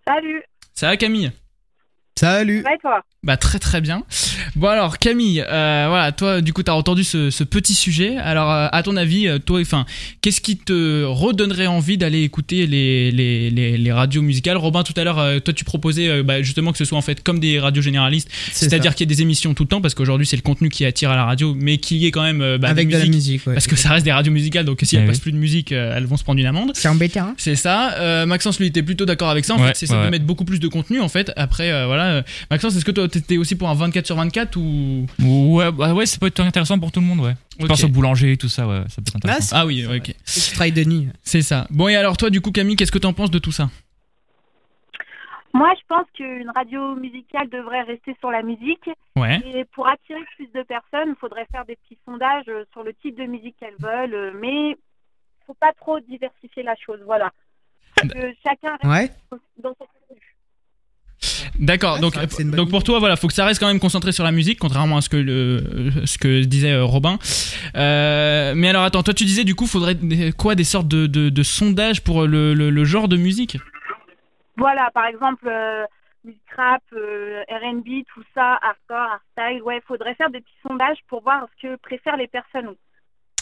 [0.07, 0.43] Salut,
[0.75, 1.31] Ça va Camille?
[2.19, 2.63] Salut.
[2.63, 3.01] ça va et toi?
[3.25, 4.03] Bah très très bien.
[4.57, 8.17] Bon alors Camille, euh, voilà, toi du coup t'as entendu ce, ce petit sujet.
[8.17, 9.87] Alors euh, à ton avis, euh, toi, enfin,
[10.23, 14.57] qu'est-ce qui te redonnerait envie d'aller écouter les, les, les, les radios musicales?
[14.57, 17.23] Robin tout à l'heure, euh, toi tu proposais bah, justement que ce soit en fait
[17.23, 19.95] comme des radios généralistes, C'est c'est-à-dire qu'il y ait des émissions tout le temps parce
[19.95, 22.41] qu'aujourd'hui c'est le contenu qui attire à la radio, mais qu'il y ait quand même
[22.41, 22.59] ça.
[22.59, 23.47] bah, avec de la musique.
[23.47, 23.55] Ouais.
[23.55, 25.09] parce que ça reste des radios musicales, donc si Eh elles oui.
[25.11, 26.73] passent plus de musique, elles vont se prendre une amende.
[26.75, 27.21] C'est embêtant.
[27.21, 28.25] Hein C'est ça.
[28.27, 29.55] Maxence, lui, était plutôt d'accord avec ça.
[29.55, 30.07] En Ouais, fait, c'est ça ouais.
[30.07, 31.01] de mettre beaucoup plus de contenu.
[31.01, 32.25] En fait, après, voilà.
[32.51, 35.07] Maxence, est-ce que toi, t'étais aussi pour un 24 sur 24 ou?
[35.21, 37.35] Ouais, bah ouais, ça peut être intéressant pour tout le monde, ouais.
[37.61, 39.57] Je pense au boulanger, tout ça, ouais, ça peut être intéressant.
[39.59, 40.15] Ah oui, ok.
[40.25, 41.09] c'est tu travailles de nuit.
[41.23, 41.67] C'est ça.
[41.71, 43.69] Bon, et alors toi, du coup, Camille, qu'est-ce que t'en penses de tout ça?
[45.55, 48.89] Moi, je pense qu'une radio musicale devrait rester sur la musique.
[49.17, 49.39] Ouais.
[49.55, 52.95] Et pour attirer plus de personnes, il faudrait faire des petits sondages euh, sur le
[52.95, 54.15] type de musique qu'elles veulent.
[54.15, 54.77] euh, Mais
[55.47, 57.31] faut pas trop diversifier la chose, voilà.
[58.01, 59.11] Que chacun reste Ouais.
[59.63, 60.32] dans son contenu.
[61.59, 61.95] D'accord.
[61.95, 62.15] Ouais, donc,
[62.55, 64.97] donc pour toi, voilà, faut que ça reste quand même concentré sur la musique, contrairement
[64.97, 65.63] à ce que le,
[66.05, 67.19] ce que disait euh, Robin.
[67.77, 69.97] Euh, mais alors, attends, toi, tu disais du coup, faudrait
[70.37, 73.57] quoi, des sortes de, de, de sondages pour le, le, le genre de musique?
[74.57, 75.85] Voilà, par exemple, euh,
[76.25, 79.63] musique rap, euh, R&B, tout ça, hardcore, hardstyle.
[79.63, 82.75] Ouais, faudrait faire des petits sondages pour voir ce que préfèrent les personnes.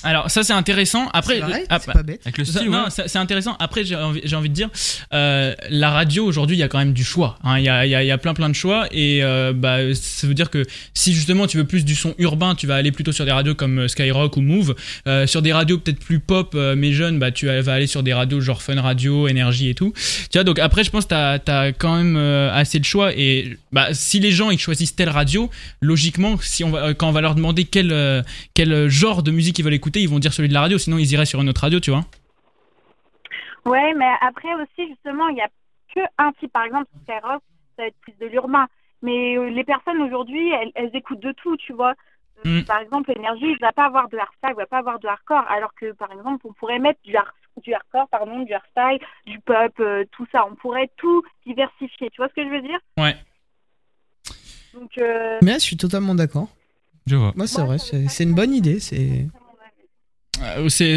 [0.03, 1.09] Alors, ça, c'est intéressant.
[1.13, 2.21] Après, C'est vrai, ah, c'est pas bête.
[2.25, 2.91] Avec le Ça- style, non, ouais.
[2.91, 3.57] ça- c'est intéressant.
[3.59, 4.69] Après, j'ai envie, j'ai envie de dire,
[5.13, 7.39] euh, la radio aujourd'hui, il y a quand même du choix.
[7.45, 7.59] hein.
[7.59, 9.53] Il y, a, il y a- il y a plein plein de choix et euh,
[9.55, 10.65] bah, ça veut dire que
[10.95, 13.55] si justement tu veux plus du son urbain, tu vas aller plutôt sur des radios
[13.55, 14.75] comme euh, Skyrock ou Move.
[15.07, 18.03] Euh, sur des radios peut-être plus pop euh, mais jeunes, bah tu vas aller sur
[18.03, 19.93] des radios genre Fun Radio, Énergie et tout.
[20.31, 23.13] Tu vois, donc après, je pense que t'as as quand même euh, assez de choix
[23.15, 27.13] et bah si les gens ils choisissent telle radio, logiquement, si on va, quand on
[27.13, 30.49] va leur demander quel quel genre de musique ils veulent écouter, ils vont dire celui
[30.49, 30.79] de la radio.
[30.79, 32.05] Sinon, ils iraient sur une autre radio, tu vois.
[33.67, 35.49] Ouais, mais après aussi, justement, il n'y a
[35.95, 36.53] que un type.
[36.53, 37.43] Par exemple, Skyrock,
[37.77, 38.67] ça va être plus de l'urbain.
[39.03, 41.91] Mais euh, les personnes aujourd'hui, elles, elles écoutent de tout, tu vois.
[41.91, 41.95] Euh,
[42.43, 42.65] Mm.
[42.65, 45.45] Par exemple, Énergie, il va pas avoir de hardstyle, il va pas avoir de hardcore.
[45.51, 47.29] Alors que, par exemple, on pourrait mettre du, hard-
[47.63, 50.47] du hardcore, pardon, du hardstyle, du pop, euh, tout ça.
[50.51, 52.09] On pourrait tout diversifier.
[52.09, 52.79] Tu vois ce que je veux dire?
[52.97, 53.15] Ouais.
[54.73, 56.49] Donc, euh, Mais là, je suis totalement d'accord.
[57.07, 57.33] Je vois.
[57.37, 58.81] Moi, c'est vrai, c'est une bonne idée.
[58.81, 59.40] C'est c'est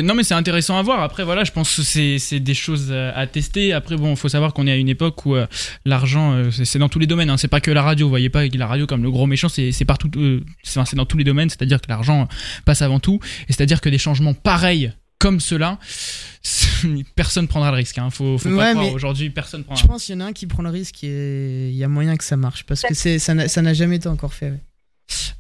[0.02, 2.88] non mais c'est intéressant à voir après voilà je pense que c'est c'est des choses
[2.92, 5.46] euh, à tester après bon faut savoir qu'on est à une époque où euh,
[5.86, 7.38] l'argent euh, c'est dans tous les domaines hein.
[7.38, 9.72] c'est pas que la radio vous voyez pas la radio comme le gros méchant c'est
[9.72, 12.28] c'est partout euh, c'est dans tous les domaines c'est-à-dire que l'argent
[12.66, 15.78] passe avant tout et c'est-à-dire que des changements pareils comme cela
[17.16, 18.10] personne prendra le risque hein.
[18.10, 20.26] faut faut pas Ouais, croire mais- aujourd'hui personne Je prendra pense qu'il y en a
[20.26, 22.94] un qui prend le risque et il y a moyen que ça marche parce que
[22.94, 24.50] c'est ça n'a jamais été encore fait.
[24.52, 24.60] Ouais,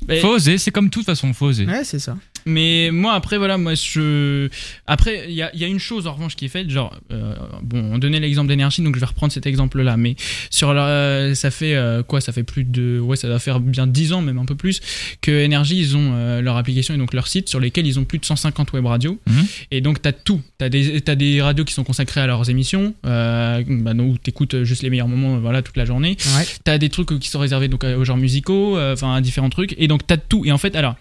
[0.07, 1.65] Mais- Faut oser, c'est comme tout de toute façon, faut oser.
[1.65, 2.17] Ouais, c'est ça.
[2.45, 4.49] Mais moi après voilà moi je
[4.87, 6.95] après il y a, il y a une chose en revanche qui est faite genre
[7.11, 10.15] euh, bon on donnait l'exemple d'énergie donc je vais reprendre cet exemple là mais
[10.49, 13.87] sur la, ça fait euh, quoi ça fait plus de ouais ça doit faire bien
[13.87, 14.81] 10 ans même un peu plus
[15.21, 18.03] que énergie ils ont euh, leur application et donc leur site sur lesquels ils ont
[18.05, 19.19] plus de 150 web radios.
[19.27, 19.45] Mhm.
[19.71, 20.41] et donc t'as tout.
[20.57, 24.83] T'as des t'as des radios qui sont consacrées à leurs émissions bah, où t'écoutes juste
[24.83, 26.17] les meilleurs moments voilà toute la journée.
[26.37, 26.45] Ouais.
[26.63, 29.75] t'as des trucs qui sont réservés donc aux genres musicaux enfin à différents trucs.
[29.77, 30.43] Et donc t'as de tout.
[30.45, 30.95] Et en fait alors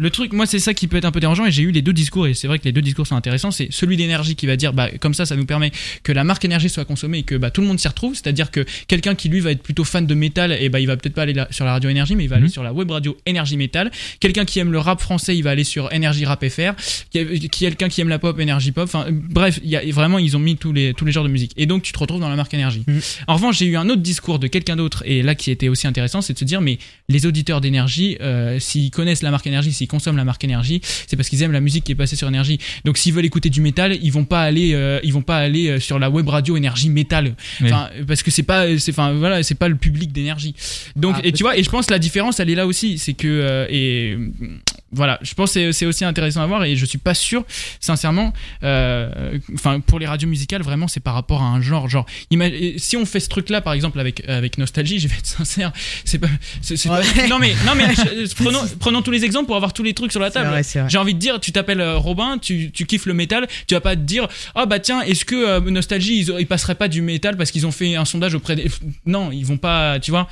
[0.00, 1.82] le truc, moi, c'est ça qui peut être un peu dérangeant et j'ai eu les
[1.82, 3.50] deux discours et c'est vrai que les deux discours sont intéressants.
[3.50, 5.72] C'est celui d'énergie qui va dire, bah, comme ça, ça nous permet
[6.04, 8.14] que la marque énergie soit consommée et que bah, tout le monde s'y retrouve.
[8.14, 10.96] C'est-à-dire que quelqu'un qui lui va être plutôt fan de métal, et bah, il va
[10.96, 12.42] peut-être pas aller sur la radio énergie, mais il va Mhm.
[12.44, 13.90] aller sur la web radio énergie métal.
[14.20, 16.74] Quelqu'un qui aime le rap français, il va aller sur énergie rap FR.
[17.10, 18.84] Qui- Quelqu'un qui aime la pop, énergie pop.
[18.84, 21.28] Enfin, bref, il y a vraiment, ils ont mis tous les, tous les genres de
[21.28, 21.50] musique.
[21.56, 22.84] Et donc, tu te retrouves dans la marque énergie.
[22.86, 23.00] Mhm.
[23.26, 25.88] En revanche, j'ai eu un autre discours de quelqu'un d'autre et là qui était aussi
[25.88, 29.72] intéressant, c'est de se dire, mais les auditeurs d'énergie, euh, s'ils connaissent la marque énergie,
[29.72, 32.28] s'ils consomment la marque énergie, c'est parce qu'ils aiment la musique qui est passée sur
[32.28, 32.58] énergie.
[32.84, 35.68] Donc s'ils veulent écouter du métal, ils vont pas aller, euh, ils vont pas aller
[35.68, 37.34] euh, sur la web radio énergie métal.
[37.60, 37.70] Oui.
[38.06, 40.54] Parce que c'est pas, c'est, enfin voilà, c'est pas le public d'énergie.
[40.96, 43.14] Donc Ah, et tu vois, et je pense la différence, elle est là aussi, c'est
[43.14, 44.16] que euh, et
[44.92, 47.44] voilà, je pense que c'est- aussi intéressant à voir et je suis pas sûr,
[47.80, 51.88] sincèrement, euh, enfin pour les radios musicales, vraiment c'est par rapport à un genre.
[51.88, 52.06] Genre,
[52.78, 55.72] si on fait ce truc-là, par exemple avec avec nostalgie, je vais être sincère,
[56.04, 56.28] c'est pas,
[56.88, 57.28] Ouais.
[57.28, 60.12] non mais non mais je- prenons prenons tous les exemples pour avoir tous les trucs
[60.12, 60.50] sur la table.
[60.88, 63.80] J'ai envie de dire, tu t'appelles euh, Robin, tu, tu kiffes le métal, tu vas
[63.80, 67.02] pas te dire, ah bah tiens, est-ce que euh, Nostalgie, ils, ils passeraient pas du
[67.02, 68.70] métal parce qu'ils ont fait un sondage auprès des...
[69.06, 70.28] Non, ils vont pas, tu vois.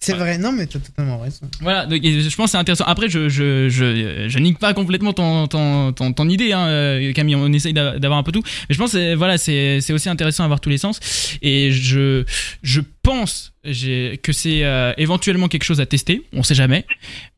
[0.00, 1.40] C'est vrai, non, mais t'as totalement raison.
[1.62, 2.84] Voilà, donc, je pense que c'est intéressant.
[2.84, 7.36] Après, je, je, je, je nique pas complètement ton, ton, ton, idée, hein, euh, Camille,
[7.36, 8.42] on essaye d'a- d'avoir un peu tout.
[8.68, 11.00] Mais je pense que voilà, c'est aussi intéressant d'avoir tous les sens.
[11.42, 12.24] Et je,
[12.62, 16.86] je pense que c'est euh, éventuellement quelque chose à tester, on sait jamais.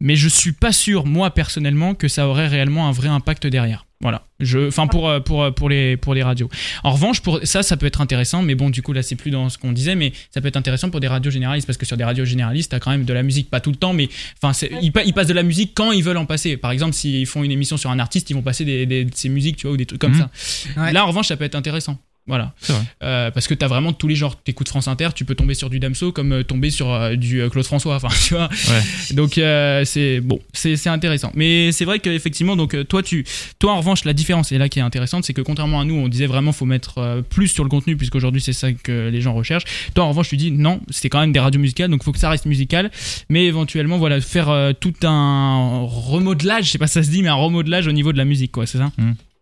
[0.00, 3.85] Mais je suis pas sûr, moi personnellement, que ça aurait réellement un vrai impact derrière.
[4.02, 4.26] Voilà.
[4.40, 6.50] Je, enfin pour euh, pour euh, pour les pour les radios.
[6.84, 8.42] En revanche, pour ça, ça peut être intéressant.
[8.42, 10.58] Mais bon, du coup là, c'est plus dans ce qu'on disait, mais ça peut être
[10.58, 13.12] intéressant pour des radios généralistes parce que sur des radios généralistes, t'as quand même de
[13.14, 14.10] la musique, pas tout le temps, mais
[14.42, 16.58] enfin, ils, pa- ils passent de la musique quand ils veulent en passer.
[16.58, 19.30] Par exemple, s'ils font une émission sur un artiste, ils vont passer des, des, ses
[19.30, 20.28] musiques, tu vois, ou des trucs comme Mhm.
[20.74, 20.82] ça.
[20.82, 20.92] Ouais.
[20.92, 21.98] Là, en revanche, ça peut être intéressant.
[22.26, 22.52] Voilà.
[22.62, 22.78] Vrai.
[23.02, 24.36] Euh, parce que t'as vraiment tous les genres.
[24.36, 27.48] T'écoutes France Inter, tu peux tomber sur du Damso comme euh, tomber sur euh, du
[27.50, 27.94] Claude François.
[27.96, 28.48] Enfin, tu vois.
[28.48, 29.14] Ouais.
[29.14, 31.30] Donc euh, c'est bon, c'est c'est intéressant.
[31.34, 33.24] Mais c'est vrai qu'effectivement, donc toi tu,
[33.58, 35.94] toi en revanche, la différence et là qui est intéressante, c'est que contrairement à nous,
[35.94, 39.20] on disait vraiment faut mettre euh, plus sur le contenu puisqu'aujourd'hui c'est ça que les
[39.20, 39.92] gens recherchent.
[39.94, 42.18] Toi en revanche, tu dis non, c'est quand même des radios musicales, donc faut que
[42.18, 42.90] ça reste musical,
[43.28, 47.22] mais éventuellement voilà faire euh, tout un remodelage, je sais pas si ça se dit,
[47.22, 48.90] mais un remodelage au niveau de la musique, quoi, c'est ça?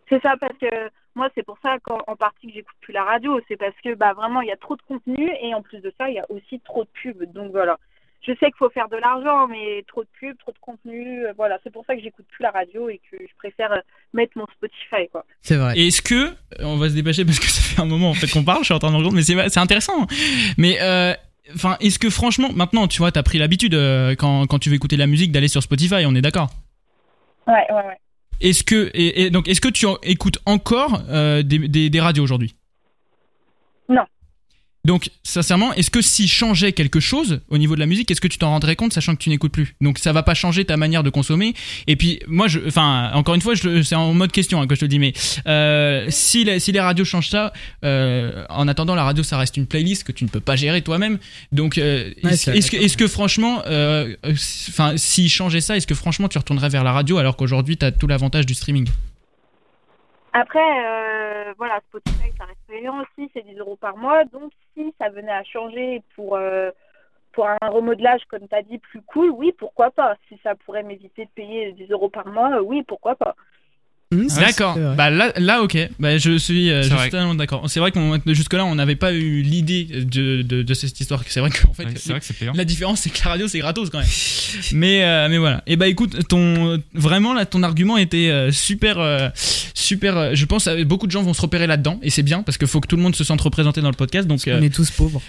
[0.08, 0.66] C'est ça, parce que
[1.14, 3.40] moi, c'est pour ça qu'en en partie que j'écoute plus la radio.
[3.48, 5.92] C'est parce que bah, vraiment, il y a trop de contenu et en plus de
[5.98, 7.32] ça, il y a aussi trop de pubs.
[7.32, 7.78] Donc voilà.
[8.26, 11.26] Je sais qu'il faut faire de l'argent, mais trop de pubs, trop de contenu.
[11.26, 13.80] euh, Voilà, c'est pour ça que j'écoute plus la radio et que je préfère euh,
[14.14, 15.26] mettre mon Spotify, quoi.
[15.42, 15.74] C'est vrai.
[15.78, 18.14] Et Est-ce que, euh, on va se dépêcher parce que ça fait un moment en
[18.14, 20.06] fait qu'on parle, je suis en train de me rendre compte, mais c'est c'est intéressant.
[20.56, 21.12] Mais euh,
[21.54, 24.76] enfin, est-ce que franchement, maintenant, tu vois, t'as pris l'habitude euh, quand, quand tu veux
[24.76, 26.48] écouter de la musique d'aller sur Spotify, on est d'accord?
[27.46, 27.98] Ouais, ouais, ouais.
[28.44, 32.54] Est-ce que et, donc est-ce que tu écoutes encore euh, des, radios aujourd'hui?
[34.84, 38.28] Donc sincèrement, est-ce que si changeait quelque chose au niveau de la musique, est-ce que
[38.28, 39.74] tu t'en rendrais compte sachant que tu n'écoutes plus?
[39.80, 41.54] Donc ça va pas changer ta manière de consommer.
[41.86, 44.80] Et puis moi, je, enfin encore une fois, c'est en mode question hein, que je
[44.80, 45.14] te le dis, mais
[45.46, 47.52] euh, si, les, si les radios changent ça,
[47.84, 50.82] euh, en attendant la radio, ça reste une playlist que tu ne peux pas gérer
[50.82, 51.18] toi-même.
[51.52, 53.62] Donc euh, Ouais, est-ce, que, franchement,
[54.68, 57.86] enfin s'ils changeaient ça, est-ce que franchement tu retournerais vers la radio alors qu'aujourd'hui tu
[57.86, 58.88] as tout l'avantage du streaming?
[60.36, 61.23] Après, euh,
[61.56, 64.24] voilà, Spotify, ça reste payant aussi, c'est 10 euros par mois.
[64.24, 66.70] Donc, si ça venait à changer pour, euh,
[67.32, 70.16] pour un remodelage, comme tu as dit, plus cool, oui, pourquoi pas.
[70.28, 73.34] Si ça pourrait m'éviter de payer 10 euros par mois, euh, oui, pourquoi pas.
[74.12, 74.76] Mmh, c'est- D'accord.
[74.96, 75.76] Bah là, là, ok.
[75.98, 77.64] Bah je suis, euh, totalement d'accord.
[77.68, 81.22] C'est vrai qu'on jusque là, on n'avait pas eu l'idée de, de, de cette histoire.
[81.26, 82.52] C'est vrai qu'en fait, Ouais, c'est vrai que c'est payant.
[82.54, 84.06] la différence, c'est que la radio, c'est gratos quand même.
[84.72, 85.62] mais, euh, mais voilà.
[85.66, 88.98] Et bah écoute, ton vraiment là, ton argument était euh, super,
[89.74, 90.36] super.
[90.36, 92.68] je pense que beaucoup de gens vont se repérer là-dedans, et c'est bien parce qu'il
[92.68, 94.28] faut que tout le monde se sente représenté dans le podcast.
[94.28, 95.20] Donc, euh, On est tous pauvres.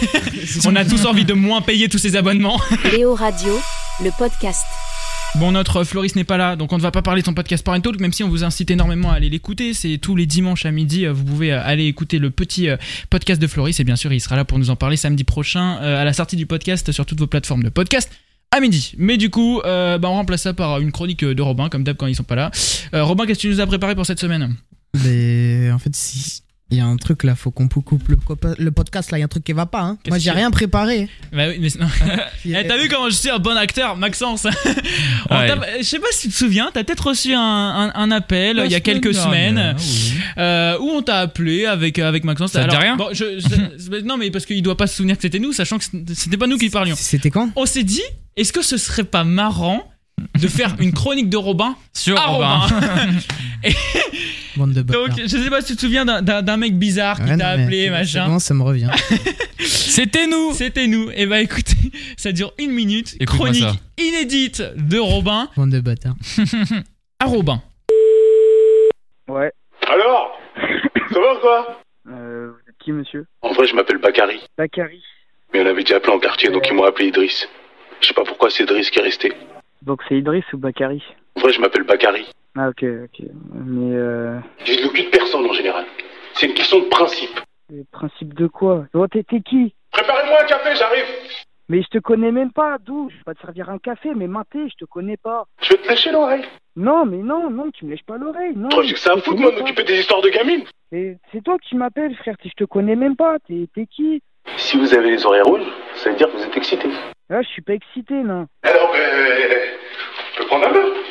[0.64, 2.60] on a tous envie de moins payer tous ces abonnements.
[2.92, 3.58] Léo Radio,
[4.04, 4.62] le podcast.
[5.34, 7.64] Bon, notre Floris n'est pas là, donc on ne va pas parler de son podcast
[7.64, 9.72] Parent Talk, même si on vous incite énormément à aller l'écouter.
[9.74, 12.76] C'est tous les dimanches à midi, euh, vous pouvez euh, aller écouter le petit euh,
[13.08, 15.76] podcast de Floris, et bien sûr, il sera là pour nous en parler samedi prochain,
[15.76, 18.10] à la sortie du podcast sur toutes vos plateformes de podcast.
[18.50, 18.94] À midi.
[18.96, 22.06] Mais du coup, bah, on remplace ça par une chronique de Robin, comme d'hab quand
[22.06, 22.50] ils sont pas là.
[22.94, 24.56] Robin, qu'est-ce que tu nous as préparé pour cette semaine?
[24.96, 26.42] En fait, si.
[26.70, 29.24] Il y a un truc là, faut qu'on coupe le, podcast là, il y a
[29.24, 29.80] un truc qui va pas.
[29.80, 29.98] Hein.
[30.06, 31.08] Moi j'ai rien préparé.
[31.32, 31.86] Bah oui, mais non.
[32.42, 34.46] Puis, Eh, t'as vu comment je suis un bon acteur, Maxence
[35.30, 35.48] On Ouais.
[35.78, 38.70] Je sais pas si tu te souviens, t'as peut-être reçu un, un- un appel il
[38.70, 39.76] y a quelques semaines.
[40.36, 42.52] euh, où on t'a appelé avec avec Maxence.
[42.52, 45.16] Ça te dit rien bon, je- je- non mais parce qu'il doit pas se souvenir
[45.16, 46.96] que c'était nous, sachant que c'était pas nous qui parlions.
[46.98, 47.48] C'était quand?
[47.56, 48.02] On s'est dit,
[48.36, 49.90] est-ce que ce serait pas marrant
[50.40, 52.66] de faire une chronique de Robin Sur à Robin.
[54.58, 57.90] De Donc je sais pas si tu te souviens d'un- mec bizarre qui t'a appelé
[57.90, 58.26] machin.
[58.26, 58.90] bon, ça me revient.
[59.60, 61.10] C'était nous C'était nous.
[61.14, 61.76] Et bah écoutez,
[62.16, 63.16] ça dure une minute.
[63.24, 63.64] Chronique
[63.98, 66.16] inédite de Robin Bande de bâtards.
[67.20, 67.62] à Robin.
[69.28, 69.52] Ouais.
[69.88, 70.36] Alors
[71.12, 73.26] Ça va quoi Euh, vous êtes qui, monsieur?
[73.42, 74.40] En vrai, je m'appelle Bakary.
[74.56, 75.02] Bakary.
[75.54, 77.48] Mais on avait déjà appelé en quartier, donc ils m'ont appelé Idriss.
[78.00, 79.32] Je sais pas pourquoi c'est Idriss qui est resté.
[79.88, 81.02] Donc c'est Idriss ou Bakary
[81.34, 82.30] En vrai, je m'appelle Bakary.
[82.58, 83.26] Ah, ok, ok.
[83.54, 84.38] Mais, euh.
[84.66, 85.86] Dis aucune personne en général.
[86.34, 87.40] C'est une question de principe.
[87.72, 88.84] Le principe de quoi?
[88.92, 89.72] Oh, t'es qui?
[89.90, 91.06] Préparez-moi un café, j'arrive.
[91.70, 93.08] Mais je te connais même pas, d'où?
[93.08, 95.44] Je vais pas te servir un café, mais maté, je te connais pas.
[95.62, 96.44] Je vais te lâcher l'oreille.
[96.76, 98.68] Non, mais non, non, tu me lèches pas l'oreille, non.
[98.68, 100.64] Toi, j'ai te foutre, connais moi, de m'occuper des histoires de gamines.
[100.92, 104.20] C'est toi qui m'appelles, frère, je te connais même pas, t'es t'es qui?
[104.58, 106.88] Si vous avez les oreilles rouges, ça veut dire que vous êtes excité.
[107.30, 108.46] Ah, je suis pas excité, non.
[108.62, 109.77] Alors, ben.
[110.38, 110.92] On peut prendre un peu.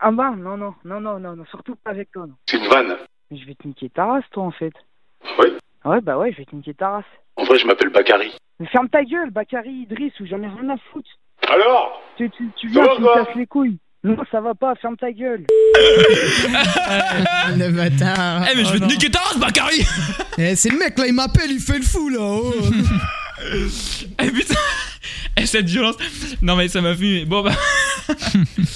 [0.00, 2.34] Ah bah, non, non, non, non, non, non, surtout pas avec toi, non.
[2.46, 2.96] C'est une vanne.
[3.30, 4.72] Mais je vais te niquer ta race, toi, en fait.
[5.38, 5.46] Oui.
[5.84, 7.04] Ouais, bah ouais, je vais te niquer ta race.
[7.36, 8.32] En vrai, je m'appelle Bakary.
[8.58, 11.08] Mais ferme ta gueule, Bakary Idriss, ou j'en ai rien à foutre.
[11.48, 12.02] Alors?
[12.16, 13.78] Tu, tu, tu viens, Ça va, tu me quoi casses les couilles.
[14.02, 15.44] Non, ça va pas, ferme ta gueule.
[17.56, 18.42] le bâtard.
[18.50, 19.86] Eh, mais je Oh vais te niquer ta race, Bakary
[20.38, 22.18] Eh, c'est le mec là, il m'appelle, il fait le fou là.
[22.20, 22.52] oh.
[24.20, 24.54] Eh putain
[25.36, 25.96] Eh, cette violence
[26.42, 27.24] Non, mais ça m'a fumé.
[27.24, 27.52] Bon, bah.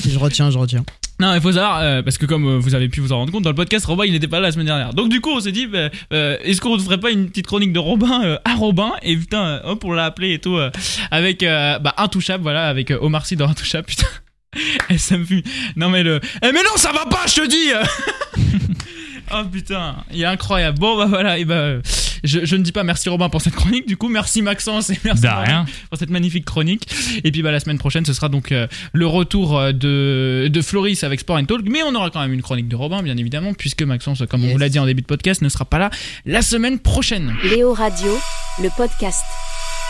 [0.06, 0.84] je retiens, je retiens.
[1.20, 3.30] Non, il faut savoir, euh, parce que comme euh, vous avez pu vous en rendre
[3.32, 4.92] compte, dans le podcast, Robin, il n'était pas là la semaine dernière.
[4.92, 7.46] Donc, du coup, on s'est dit, bah, euh, est-ce qu'on ne ferait pas une petite
[7.46, 8.92] chronique de Robin à Robin?
[9.02, 10.58] Et putain, hop, on l'a appelé et tout,
[11.10, 14.06] avec bah, Intouchable, voilà, avec Omar Sy dans Intouchable, putain.
[14.90, 15.42] Et ça me fume.
[15.76, 16.20] Non, mais le.
[16.42, 17.72] Eh, mais non, ça va pas, je te dis
[19.34, 20.78] Oh putain, il est incroyable.
[20.78, 21.76] Bon, bah voilà, et bah.
[22.24, 24.98] Je, je ne dis pas merci Robin pour cette chronique, du coup, merci Maxence et
[25.04, 25.66] merci rien.
[25.90, 26.88] pour cette magnifique chronique.
[27.24, 30.62] Et puis bah, la semaine prochaine, ce sera donc euh, le retour euh, de, de
[30.62, 31.62] Floris avec Sport and Talk.
[31.68, 34.52] Mais on aura quand même une chronique de Robin, bien évidemment, puisque Maxence, comme on
[34.52, 35.90] vous l'a dit en début de podcast, ne sera pas là
[36.26, 37.34] la semaine prochaine.
[37.44, 38.18] Léo Radio,
[38.62, 39.24] le podcast.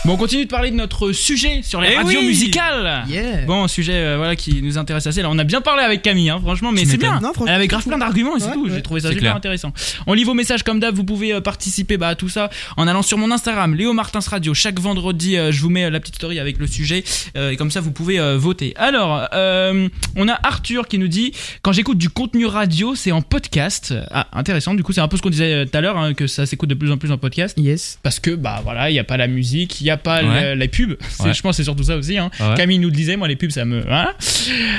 [0.05, 3.05] Bon, on continue de parler de notre sujet sur les Eh radios oui musicales.
[3.07, 3.45] Yeah.
[3.45, 5.21] Bon, sujet euh, voilà qui nous intéresse assez.
[5.21, 7.21] Là, on a bien parlé avec Camille, hein, franchement, mais c'est bien.
[7.21, 8.65] Non, franchement, Elle avait grave plein d'arguments et c'est Ouais, tout.
[8.65, 8.71] ouais.
[8.75, 9.35] J'ai trouvé ça super clair.
[9.37, 9.71] intéressant.
[10.05, 10.93] On lit vos messages comme d'hab.
[10.93, 14.19] Vous pouvez euh, participer bah, à tout ça en allant sur mon Instagram, Léo Martins
[14.27, 14.53] Radio.
[14.53, 17.05] Chaque vendredi, euh, je vous mets euh, la petite story avec le sujet
[17.37, 18.73] euh, et comme ça, vous pouvez euh, voter.
[18.75, 19.87] Alors, euh,
[20.17, 23.93] on a Arthur qui nous dit quand j'écoute du contenu radio, c'est en podcast.
[24.11, 24.73] Ah, intéressant.
[24.73, 26.67] Du coup, c'est un peu ce qu'on disait tout à l'heure, hein, que ça s'écoute
[26.67, 27.99] de plus en plus en podcast Yes.
[28.03, 30.53] parce que bah voilà, il y a pas la musique, il y a pas Ouais.
[30.53, 30.97] le- les pubs.
[31.19, 31.33] Ouais.
[31.33, 32.17] Je pense que c'est surtout ça aussi.
[32.17, 32.29] Hein.
[32.39, 32.55] Ouais.
[32.55, 33.81] Camille nous le disait, moi les pubs ça me.
[33.81, 34.13] Voilà.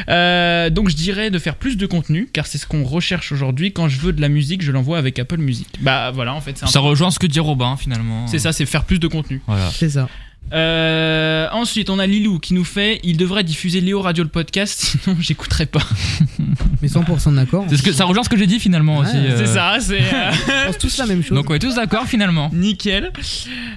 [0.09, 3.73] Euh, donc je dirais de faire plus de contenu, car c'est ce qu'on recherche aujourd'hui.
[3.73, 5.69] Quand je veux de la musique, je l'envoie avec Apple Music.
[5.81, 8.27] Bah voilà, en fait Ça rejoint ce que dit Robin finalement.
[8.27, 9.41] c'est ça, c'est faire plus de contenu.
[9.47, 9.71] Voilà.
[9.71, 10.09] C'est ça.
[10.53, 14.99] Euh, ensuite, on a Lilou qui nous fait il devrait diffuser Léo Radio le podcast,
[15.03, 15.81] sinon j'écouterai pas.
[16.85, 17.65] Mais 100% d'accord.
[17.69, 19.17] C'est ce que ça rejoint ce que j'ai dit finalement Ouais, aussi.
[19.17, 19.39] euh.
[19.39, 20.01] C'est ça, c'est.
[20.15, 20.31] euh,
[20.63, 21.37] On pense tous la même chose.
[21.37, 22.51] Donc on est tous d'accord finalement.
[22.53, 23.13] Nickel.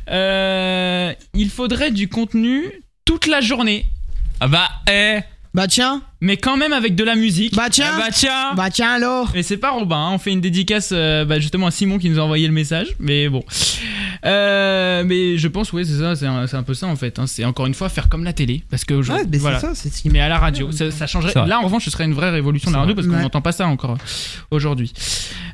[0.10, 2.66] Euh, il faudrait du contenu
[3.06, 3.86] toute la journée,
[4.40, 5.20] Ah bah eh
[5.54, 7.56] Bah tiens, mais quand même avec de la musique.
[7.56, 9.36] bah tiens, ah bah tiens bah tiens alors.
[9.36, 12.10] Et c'est pas Robin, hein, on fait une dédicace euh, bah, justement à Simon qui
[12.10, 13.44] nous a envoyé le message, mais bon.
[14.26, 17.20] Euh, mais je pense, ouais, c'est ça, c'est un, peu ça en fait.
[17.20, 17.28] hein.
[17.28, 19.60] C'est encore une fois faire comme la télé, parce que Ouais, aujourd'hui, mais voilà.
[19.60, 21.34] c'est ça, c'est ce qui Mais à la radio, ça, ça changerait.
[21.48, 23.22] Là, en revanche, ce serait une vraie révolution de la radio parce qu'on Ouais.
[23.22, 23.96] n'entend pas ça encore euh,
[24.52, 24.92] aujourd'hui.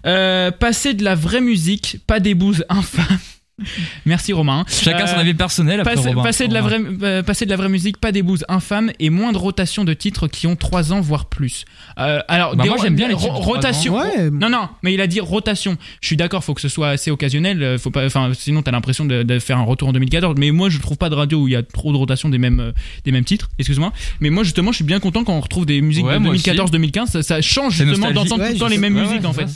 [0.06, 3.18] Euh, passer de la vraie musique, pas des bouses infâmes.
[4.06, 4.66] Merci Romain.
[4.68, 6.24] Chacun son Euh, avis personnel après Passer, Robin.
[6.24, 9.10] passer de la vraie, euh, passer de la vraie musique, pas des bouses infâmes et
[9.12, 11.66] moins de rotation de titres qui ont 3 ans voire plus.
[12.00, 13.96] Euh, alors, Bah des moi, j'aime bien les ro- titres rotation.
[13.98, 14.32] Ouais.
[14.32, 15.78] Non, non, mais il a dit rotation.
[16.02, 17.78] Je suis d'accord, faut que ce soit assez occasionnel.
[17.78, 20.36] Faut pas, enfin, sinon t'as l'impression de, de faire un retour en 2014.
[20.40, 22.40] Mais moi, je trouve pas de radio où il y a trop de rotation des
[22.40, 22.72] mêmes, euh,
[23.06, 23.50] des mêmes titres.
[23.60, 23.94] Excuse-moi.
[24.20, 26.34] Mais moi, justement, je suis bien content quand on retrouve des musiques Ouais, de moi
[26.34, 26.50] aussi.
[26.50, 27.06] 2014-2015.
[27.08, 29.34] Ça, ça change justement d'entendre Ouais, tout le temps les mêmes Ouais, musiques ouais, en
[29.34, 29.48] fait.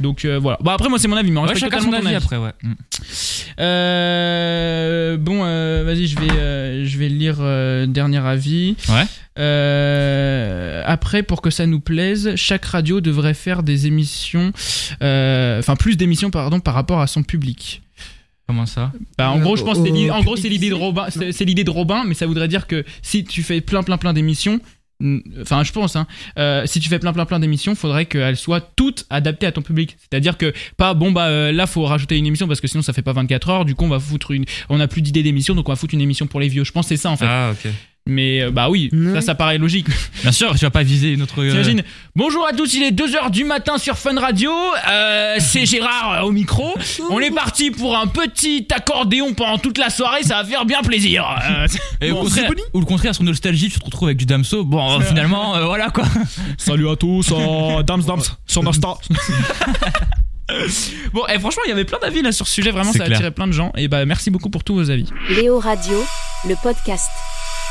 [0.00, 0.56] Donc euh, voilà.
[0.62, 2.16] Bon après, moi, c'est mon avis, mais on chacun son avis avis.
[2.16, 2.50] après ouais.
[2.62, 2.72] Mm.
[3.60, 8.76] Euh, bon, euh, vas-y, je vais, euh, je vais lire euh, dernier avis.
[8.88, 9.04] Ouais.
[9.38, 14.52] Euh, après, pour que ça nous plaise, chaque radio devrait faire des émissions,
[15.02, 17.82] euh, enfin plus d'émissions pardon par rapport à son public.
[18.46, 18.92] Comment ça?
[19.16, 21.70] Bah, en gros, je pense c'est en gros c'est l'idée de Robin, c'est l'idée de
[21.70, 24.60] Robin, mais ça voudrait dire que si tu fais plein plein plein d'émissions.
[25.02, 26.06] Mm, Enfin, je pense, hein,
[26.38, 29.62] euh, si tu fais plein plein plein d'émissions, faudrait qu'elles soient toutes adaptées à ton
[29.62, 29.96] public.
[30.00, 32.92] C'est-à-dire que pas bon bah euh, là faut rajouter une émission parce que sinon ça
[32.92, 33.64] fait pas 24 heures.
[33.64, 35.94] Du coup on va foutre une, on a plus d'idées d'émissions donc on va foutre
[35.94, 36.64] une émission pour les vieux.
[36.64, 37.26] Je pense que c'est ça en fait.
[37.28, 37.70] Ah ok.
[38.08, 39.86] Mais euh, bah oui, ça ça paraît logique.
[40.22, 41.40] Bien sûr, tu vas pas viser une autre.
[41.40, 41.82] euh, T'imagines
[42.16, 44.50] Bonjour à tous, il est 2h du matin sur Fun Radio.
[44.90, 46.74] Euh, c'est Gérard euh, au micro.
[47.10, 50.82] On est parti pour un petit accordéon pendant toute la soirée, ça va faire bien
[50.82, 51.24] plaisir.
[51.48, 51.66] Euh,
[52.00, 54.64] Et bon, au, contraire, ou le contraire, sur Nostalgie, tu te retrouves avec du Damso.
[54.64, 56.04] Bon, euh, finalement, euh, voilà quoi.
[56.58, 58.94] Salut à tous, euh, Dams Dams sur Insta.
[61.12, 63.06] bon, et franchement, il y avait plein d'avis là sur ce sujet, vraiment, ça a
[63.06, 63.70] attiré plein de gens.
[63.76, 65.06] Et bah, merci beaucoup pour tous vos avis.
[65.30, 66.04] Léo Radio,
[66.48, 67.08] le podcast.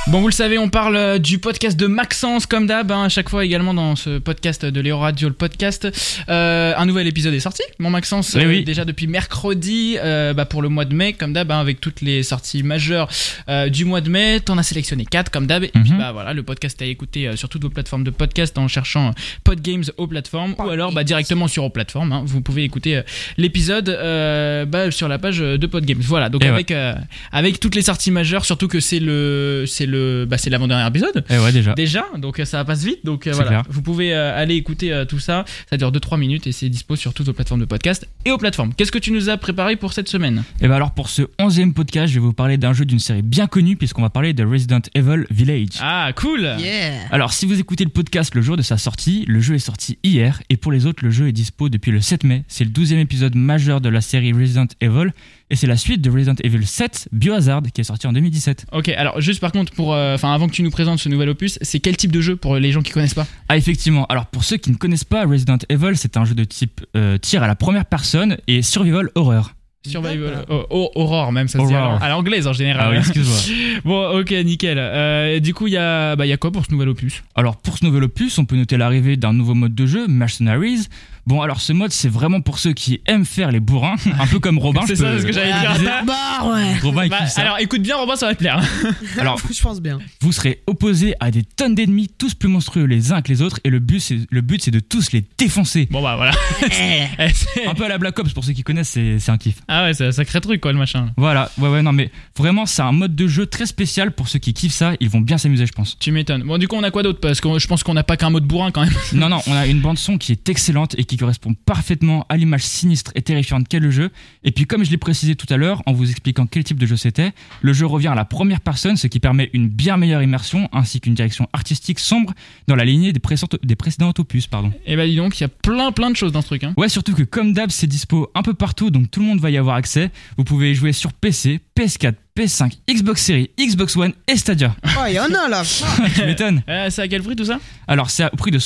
[0.08, 3.10] Bon, vous le savez, on parle euh, du podcast de Maxence, comme d'hab, hein, à
[3.10, 5.88] chaque fois également dans ce podcast de Léo Radio, le podcast.
[6.28, 10.46] Euh, un nouvel épisode est sorti, mon Maxence, Oui, euh, déjà depuis mercredi, euh, bah,
[10.46, 13.10] pour le mois de mai, comme d'hab, hein, avec toutes les sorties majeures
[13.48, 14.40] euh, du mois de mai.
[14.44, 15.64] T'en as sélectionné 4, comme d'hab.
[15.64, 16.00] Et puis, Mhm.
[16.00, 19.14] bah voilà, le podcast à écouter euh, sur toutes vos plateformes de podcast en cherchant
[19.44, 22.12] Podgames aux plateformes, ou alors bah, directement sur aux plateformes.
[22.12, 22.24] hein.
[22.26, 23.02] vous pouvez écouter
[23.38, 26.02] l'épisode euh, bah, sur la page de Podgames.
[26.02, 26.96] Voilà, donc Et avec, euh,
[27.32, 31.24] avec toutes les sorties majeures, surtout que c'est le, c'est le, bah, c'est l'avant-dernier épisode.
[31.30, 31.74] Eh ouais, déjà.
[31.74, 33.00] Déjà, donc euh, ça passe vite.
[33.06, 33.64] Donc euh, voilà, clair.
[33.70, 35.46] vous pouvez euh, aller écouter euh, tout ça.
[35.70, 38.38] Ça dure 2-3 minutes et c'est dispo sur toutes vos plateformes de podcast et aux
[38.38, 38.74] plateformes.
[38.74, 40.44] Qu'est-ce que tu nous as préparé pour cette semaine?
[40.62, 43.22] Et ben alors pour ce onzième podcast, je vais vous parler d'un jeu d'une série
[43.22, 45.78] bien connue puisqu'on va parler de Resident Evil Village.
[45.82, 46.94] Ah, cool Yeah.
[47.12, 49.98] Alors si vous écoutez le podcast le jour de sa sortie, le jeu est sorti
[50.04, 52.44] hier et pour les autres le jeu est dispo depuis le 7 mai.
[52.48, 55.12] C'est le 12e épisode majeur de la série Resident Evil
[55.52, 58.68] et c'est la suite de Resident Evil 7 Biohazard qui est sorti en 2017.
[58.72, 61.60] Ok, alors juste par contre, pour, euh, avant que tu nous présentes ce nouvel opus,
[61.62, 63.28] c'est quel type de jeu pour les gens qui connaissent pas?
[63.50, 66.46] Ah effectivement, alors pour ceux qui ne connaissent pas Resident Evil, c'est un jeu de
[66.46, 69.52] type euh, tir à la première personne et survival horror.
[69.86, 72.02] Survival, oh, oh, Aurore même, ça se dit Horror.
[72.02, 72.86] à l'anglaise en général.
[72.86, 73.38] Ah oui, excuse-moi.
[73.84, 74.78] bon, ok, nickel.
[74.80, 77.24] Euh, du coup, il y a, bah, il y a quoi pour ce nouvel opus?
[77.34, 80.88] Alors pour ce nouvel opus, on peut noter l'arrivée d'un nouveau mode de jeu, Mercenaries.
[81.28, 84.40] Bon alors ce mode c'est vraiment pour ceux qui aiment faire les bourrins, un peu
[84.40, 84.82] comme Robin.
[84.88, 85.90] C'est ça ce que j'allais Ah, dire.
[86.06, 86.78] Bah ouais.
[86.80, 87.42] Robin Bah, ça.
[87.42, 88.62] alors écoute bien, Robin, ça va te plaire.
[89.20, 90.00] Alors, je pense bien.
[90.22, 93.60] vous serez opposés à des tonnes d'ennemis, tous plus monstrueux les uns que les autres,
[93.64, 95.88] et le but c'est le but c'est de tous les défoncer.
[95.92, 96.32] Bon bah voilà.
[96.64, 99.38] Eh, c'est- Un peu à la Black Ops pour ceux qui connaissent, c'est c'est un
[99.38, 99.56] kiff.
[99.68, 101.10] ah ouais, c'est un sacré truc quoi le machin.
[101.18, 104.40] Voilà, ouais ouais non mais vraiment c'est un mode de jeu très spécial pour ceux
[104.40, 105.98] qui kiffent ça, ils vont bien s'amuser je pense.
[106.00, 106.44] Tu m'étonnes.
[106.44, 107.20] Bon, du coup, on a quoi d'autre?
[107.20, 108.94] Parce que je pense qu'on n'a pas qu'un mode bourrin quand même.
[109.14, 112.38] Non non, on a une bande son qui est excellente et qui correspond parfaitement à
[112.38, 114.12] l'image sinistre et terrifiante qu'est le jeu.
[114.44, 116.86] Et puis comme je l'ai précisé tout à l'heure en vous expliquant quel type de
[116.86, 120.24] jeu c'était, le jeu revient à la première personne, ce qui permet une bien meilleure
[120.24, 122.34] immersion ainsi qu'une direction artistique sombre
[122.68, 124.72] dans la lignée des précédents opus, pardon.
[124.86, 126.64] Et bah dis donc, il y a plein plein de choses dans ce truc.
[126.64, 126.74] Hein.
[126.78, 129.50] Ouais, surtout que comme d'hab, c'est dispo un peu partout, donc tout le monde va
[129.50, 130.12] y avoir accès.
[130.38, 134.74] Vous pouvez y jouer sur PC, PS4, PS5, Xbox Series, Xbox One et Stadia.
[134.86, 135.64] Oh, il y en a là.
[136.16, 136.62] tu m'étonnes.
[136.70, 137.60] Euh, c'est à quel prix tout ça?
[137.90, 138.60] Alors, c'est au prix de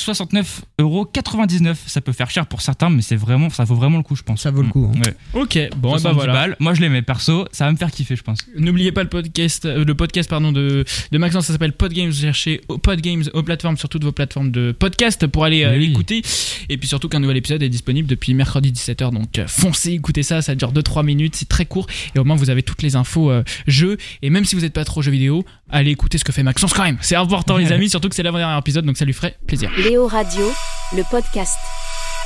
[0.78, 1.74] 69,99€.
[1.86, 4.22] Ça peut faire cher pour certains, mais c'est vraiment, ça vaut vraiment le coup, je
[4.22, 4.42] pense.
[4.42, 5.00] Ça vaut le coup, hein.
[5.04, 5.40] Ouais.
[5.42, 6.32] Ok, bon, et bah 70 voilà.
[6.32, 6.56] balles.
[6.60, 7.46] Moi, je l'aimais perso.
[7.52, 8.38] Ça va me faire kiffer, je pense.
[8.56, 12.10] N'oubliez pas le podcast, euh, le podcast pardon de, de Maxence, ça s'appelle Podgames.
[12.10, 15.76] Vous cherchez au- Podgames aux plateformes, sur toutes vos plateformes de podcast pour aller euh,
[15.76, 15.88] Oui.
[15.88, 16.22] l'écouter.
[16.68, 19.10] Et puis surtout qu'un nouvel épisode est disponible depuis mercredi 17h.
[19.12, 21.86] Donc euh, foncez, écoutez ça, ça dure 2-3 minutes, c'est très court.
[22.14, 23.96] Et au moins vous avez toutes les infos euh, jeux.
[24.22, 26.72] Et même si vous n'êtes pas trop jeux vidéo, allez écouter ce que fait Maxence
[26.72, 26.98] quand même.
[27.00, 29.70] C'est important les amis, surtout que c'est l'avant-dernier épisode, donc ça lui ferait plaisir.
[29.78, 30.52] Léo Radio,
[30.94, 31.58] le podcast.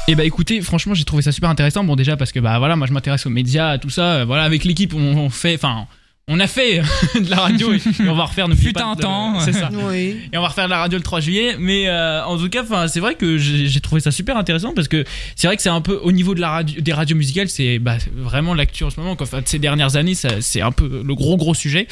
[0.08, 1.84] Et bah écoutez, franchement, j'ai trouvé ça super intéressant.
[1.84, 4.14] Bon, déjà parce que bah voilà, moi je m'intéresse aux médias, à tout ça.
[4.14, 5.86] Euh, Voilà, avec l'équipe, on, on fait, enfin,
[6.32, 6.80] on a fait
[7.20, 8.46] de la radio et, et on va refaire.
[8.74, 9.40] pas un de- temps.
[9.44, 9.68] C'est ça.
[9.72, 10.16] Oui.
[10.32, 11.56] Et on va refaire de la radio le 3 juillet.
[11.58, 14.88] Mais euh, en tout cas, enfin, c'est vrai que j'ai trouvé ça super intéressant parce
[14.88, 17.48] que c'est vrai que c'est un peu au niveau de la radio, des radios musicales,
[17.48, 19.16] c'est bah, vraiment l'actu en ce moment.
[19.18, 21.86] Enfin, de ces dernières années, c'est un peu le gros gros sujet.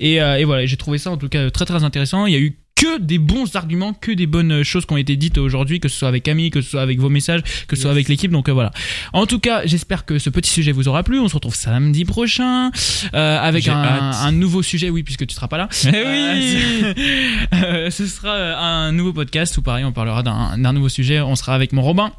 [0.00, 2.26] Et, euh, et voilà, j'ai trouvé ça en tout cas très très intéressant.
[2.26, 5.14] Il y a eu que des bons arguments, que des bonnes choses qui ont été
[5.14, 7.82] dites aujourd'hui, que ce soit avec Camille, que ce soit avec vos messages, que ce
[7.82, 8.32] soit avec l'équipe.
[8.32, 8.72] Donc euh, voilà.
[9.12, 11.20] En tout cas, j'espère que ce petit sujet vous aura plu.
[11.20, 12.72] On se retrouve samedi prochain
[13.14, 14.90] euh, avec un, nouveau sujet.
[14.90, 15.68] Oui, puisque tu seras pas là.
[15.86, 16.94] Eh oui.
[17.54, 21.20] Euh, ce sera un nouveau podcast où pareil on parlera d'un nouveau sujet.
[21.20, 22.10] On sera avec mon Robin.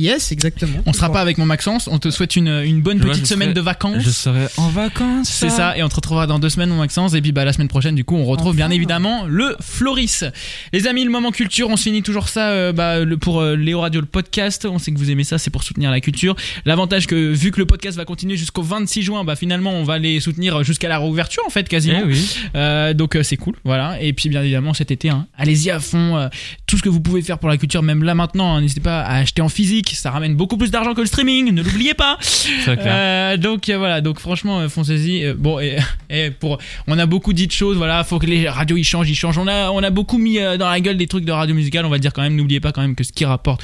[0.00, 0.78] Yes, exactement.
[0.86, 1.88] On sera pas avec mon Maxence.
[1.90, 4.02] On te souhaite une, une bonne petite semaine serai- de vacances.
[4.02, 5.28] Je serai en vacances.
[5.28, 7.14] C'est ça, et on te retrouvera dans deux semaines, mon Maxence.
[7.14, 10.24] Et puis bah, la semaine prochaine, du coup, on retrouve bien évidemment le Floris.
[10.72, 13.56] Les amis, le moment culture, on se finit toujours ça euh, bah, le, pour euh,
[13.56, 14.66] Léo Radio, le podcast.
[14.70, 16.34] On sait que vous aimez ça, c'est pour soutenir la culture.
[16.64, 19.98] L'avantage que, vu que le podcast va continuer jusqu'au 26 juin, bah, finalement, on va
[19.98, 22.00] les soutenir jusqu'à la réouverture, en fait, quasiment.
[22.02, 22.36] Eh oui.
[22.54, 24.00] Euh, donc euh, c'est cool, voilà.
[24.00, 26.16] Et puis bien évidemment cet été, hein, allez-y à fond.
[26.16, 26.28] euh,
[26.66, 29.00] tout ce que vous pouvez faire pour la culture, même là maintenant, hein, n'hésitez pas
[29.00, 29.89] à acheter en physique.
[29.94, 32.18] Ça ramène beaucoup plus d'argent que le streaming, ne l'oubliez pas.
[32.80, 35.32] Euh, donc euh, voilà, donc franchement, euh, foncez-y.
[35.34, 35.76] Bon, et,
[36.10, 37.76] et pour, on a beaucoup dit de choses.
[37.76, 39.38] Voilà, faut que les radios ils changent, ils changent.
[39.38, 41.84] On a, on a beaucoup mis dans la gueule des trucs de radio musicale.
[41.84, 43.62] On va dire quand même, n'oubliez pas quand même que ce qui rapporte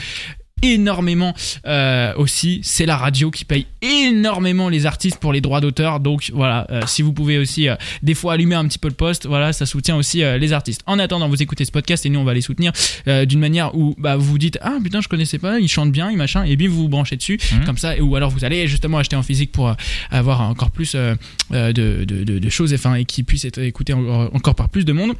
[0.62, 1.34] énormément
[1.66, 2.60] euh, aussi.
[2.62, 6.00] C'est la radio qui paye énormément les artistes pour les droits d'auteur.
[6.00, 8.94] Donc voilà euh, si vous pouvez aussi euh, des fois allumer un petit peu le
[8.94, 10.80] poste voilà ça soutient aussi euh, les artistes.
[10.86, 12.72] En attendant vous écoutez ce podcast et nous on va les soutenir
[13.06, 15.92] euh, d'une manière où bah, vous vous dites ah putain je connaissais pas ils chantent
[15.92, 17.64] bien ils machin et puis vous vous branchez dessus Mhm.
[17.64, 19.74] comme ça ou alors vous allez justement acheter en physique pour
[20.10, 21.16] avoir encore plus de,
[21.50, 24.92] de, de, de choses enfin, et qui puissent être écoutées encore, encore par plus de
[24.92, 25.14] monde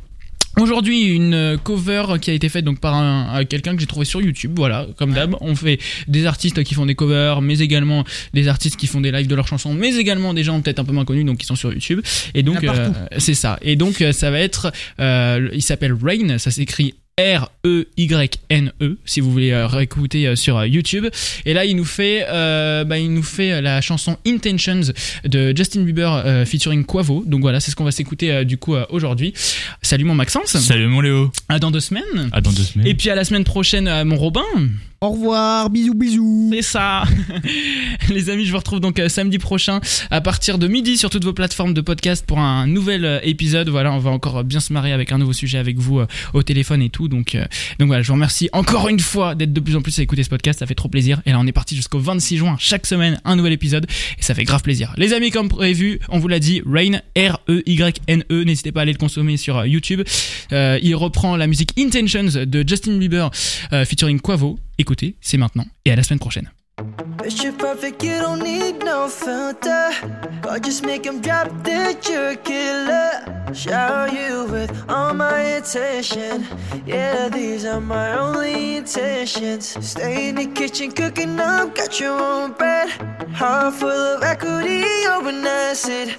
[0.59, 3.87] Aujourd'hui, une euh, cover qui a été faite donc par un, un- quelqu'un que j'ai
[3.87, 4.53] trouvé sur YouTube.
[4.57, 8.77] Voilà, comme d'hab, on fait des artistes qui font des covers, mais également des artistes
[8.77, 11.05] qui font des lives de leurs chansons, mais également des gens peut-être un peu moins
[11.05, 12.01] connus, donc qui sont sur YouTube.
[12.35, 13.59] Et donc, euh, c'est ça.
[13.61, 19.33] Et donc, euh, ça va être, euh, il s'appelle Rain, ça s'écrit R-E-Y-N-E, si vous
[19.33, 21.07] voulez euh, réécouter euh, sur euh, YouTube.
[21.47, 24.93] Et là, il nous fait, euh, bah, il nous fait la chanson Intentions
[25.25, 27.25] de Justin Bieber euh, featuring Quavo.
[27.27, 29.33] Donc voilà, c'est ce qu'on va s'écouter euh, du coup aujourd'hui.
[29.81, 30.59] Salut mon Maxence.
[30.59, 31.33] Salut mon Léo.
[31.49, 32.29] À dans deux semaines.
[32.33, 32.87] À dans deux semaines.
[32.87, 34.43] Et puis à la semaine prochaine, mon Robin.
[35.03, 36.51] Au revoir, bisous, bisous.
[36.55, 37.05] C'est ça.
[38.09, 39.81] Les amis, je vous retrouve donc euh, samedi prochain
[40.11, 43.69] à partir de midi sur toutes vos plateformes de podcast pour un nouvel euh, épisode.
[43.69, 46.01] Voilà, on va encore euh, bien se marier avec un nouveau sujet avec vous
[46.33, 47.09] au téléphone et tout.
[47.09, 47.37] Donc,
[47.79, 50.23] donc voilà, je vous remercie encore une fois d'être de plus en plus à écouter
[50.23, 50.61] ce podcast.
[50.61, 51.21] Ça fait trop plaisir.
[51.27, 52.57] Et là, on est parti jusqu'au 26 juin.
[52.59, 53.87] Chaque semaine, un nouvel épisode.
[54.19, 54.95] Et ça fait grave plaisir.
[54.97, 58.45] Les amis, comme prévu, on vous l'a dit, Rain, R-E-Y-N-E.
[58.45, 60.01] N'hésitez pas à aller le consommer sur YouTube.
[60.53, 63.31] Il reprend la musique Intentions de Justin Bieber
[63.85, 64.59] featuring Quavo.
[64.79, 65.65] Écoutez, c'est maintenant.
[65.85, 66.51] Et à la semaine prochaine.
[73.65, 74.05] You're.
[76.87, 79.77] Yeah, these are my only intentions.
[79.81, 82.91] Stay in the kitchen cooking up, got your own bread.
[83.33, 86.17] Heart full of equity, open acid.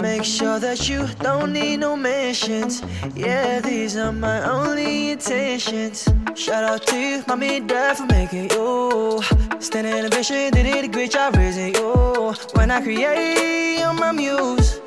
[0.00, 2.82] Make sure that you don't need no mentions.
[3.14, 6.08] Yeah, these are my only intentions.
[6.34, 9.22] Shout out to you, mommy dad for making you.
[9.58, 12.34] Standing in a vision, they did a great job raising you.
[12.54, 14.80] When I create, you're my muse.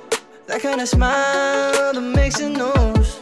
[0.48, 3.22] That kind of smile that makes it news.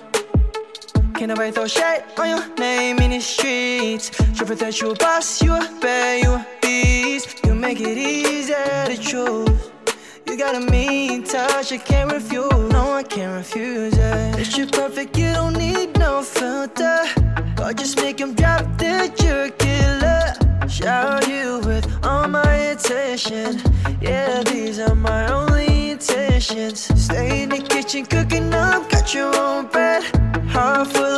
[1.15, 4.11] Can't nobody throw shade on your name in the streets.
[4.33, 7.45] Triple that you a boss, you a bad, you a beast.
[7.45, 9.70] You make it easy to choose.
[10.41, 12.49] Got a mean touch, I can't refuse.
[12.71, 14.39] No, I can't refuse it.
[14.39, 17.05] It's you perfect, you don't need no filter.
[17.61, 20.33] Or just make him drop that you're killer.
[20.67, 23.61] Shower you with all my attention.
[24.01, 26.89] Yeah, these are my only intentions.
[26.99, 30.01] Stay in the kitchen cooking up, got your own bed.
[30.49, 31.10] Heart full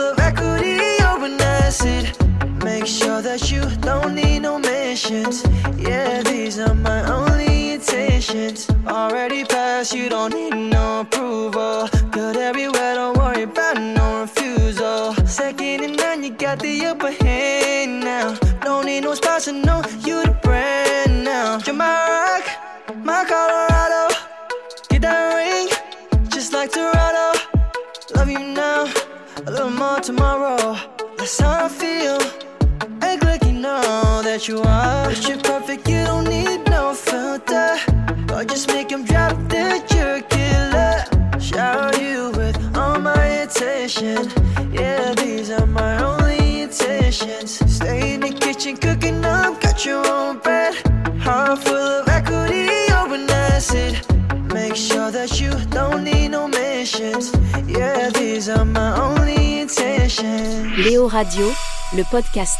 [3.23, 5.43] that you don't need no missions.
[5.77, 8.69] Yeah, these are my only intentions.
[8.85, 11.87] Already passed, you don't need no approval.
[12.11, 15.15] Good everywhere, don't worry about no refusal.
[15.25, 18.35] Second and none, you got the upper hand now.
[18.61, 21.59] Don't need no sponsor, no, you the brand now.
[21.65, 22.45] You're my rock,
[23.05, 24.15] my Colorado.
[24.89, 25.67] Get that ring,
[26.29, 27.39] just like Toronto.
[28.15, 28.91] Love you now,
[29.47, 30.75] a little more tomorrow.
[31.17, 31.92] That's how I feel.
[34.43, 35.05] Like you are.
[35.05, 37.77] But you're perfect, you don't need no filter.
[38.33, 41.39] Or just make him drop that you're killer.
[41.39, 44.27] Shower you with all my attention.
[44.73, 47.51] Yeah, these are my only intentions.
[47.73, 50.75] Stay in the kitchen cooking up, got your own bread.
[51.21, 53.95] Heart full of equity, open acid.
[54.51, 57.31] Make sure that you don't need no mentions.
[57.65, 60.77] Yeah, these are my only intentions.
[60.83, 61.47] Léo Radio,
[61.93, 62.59] le podcast.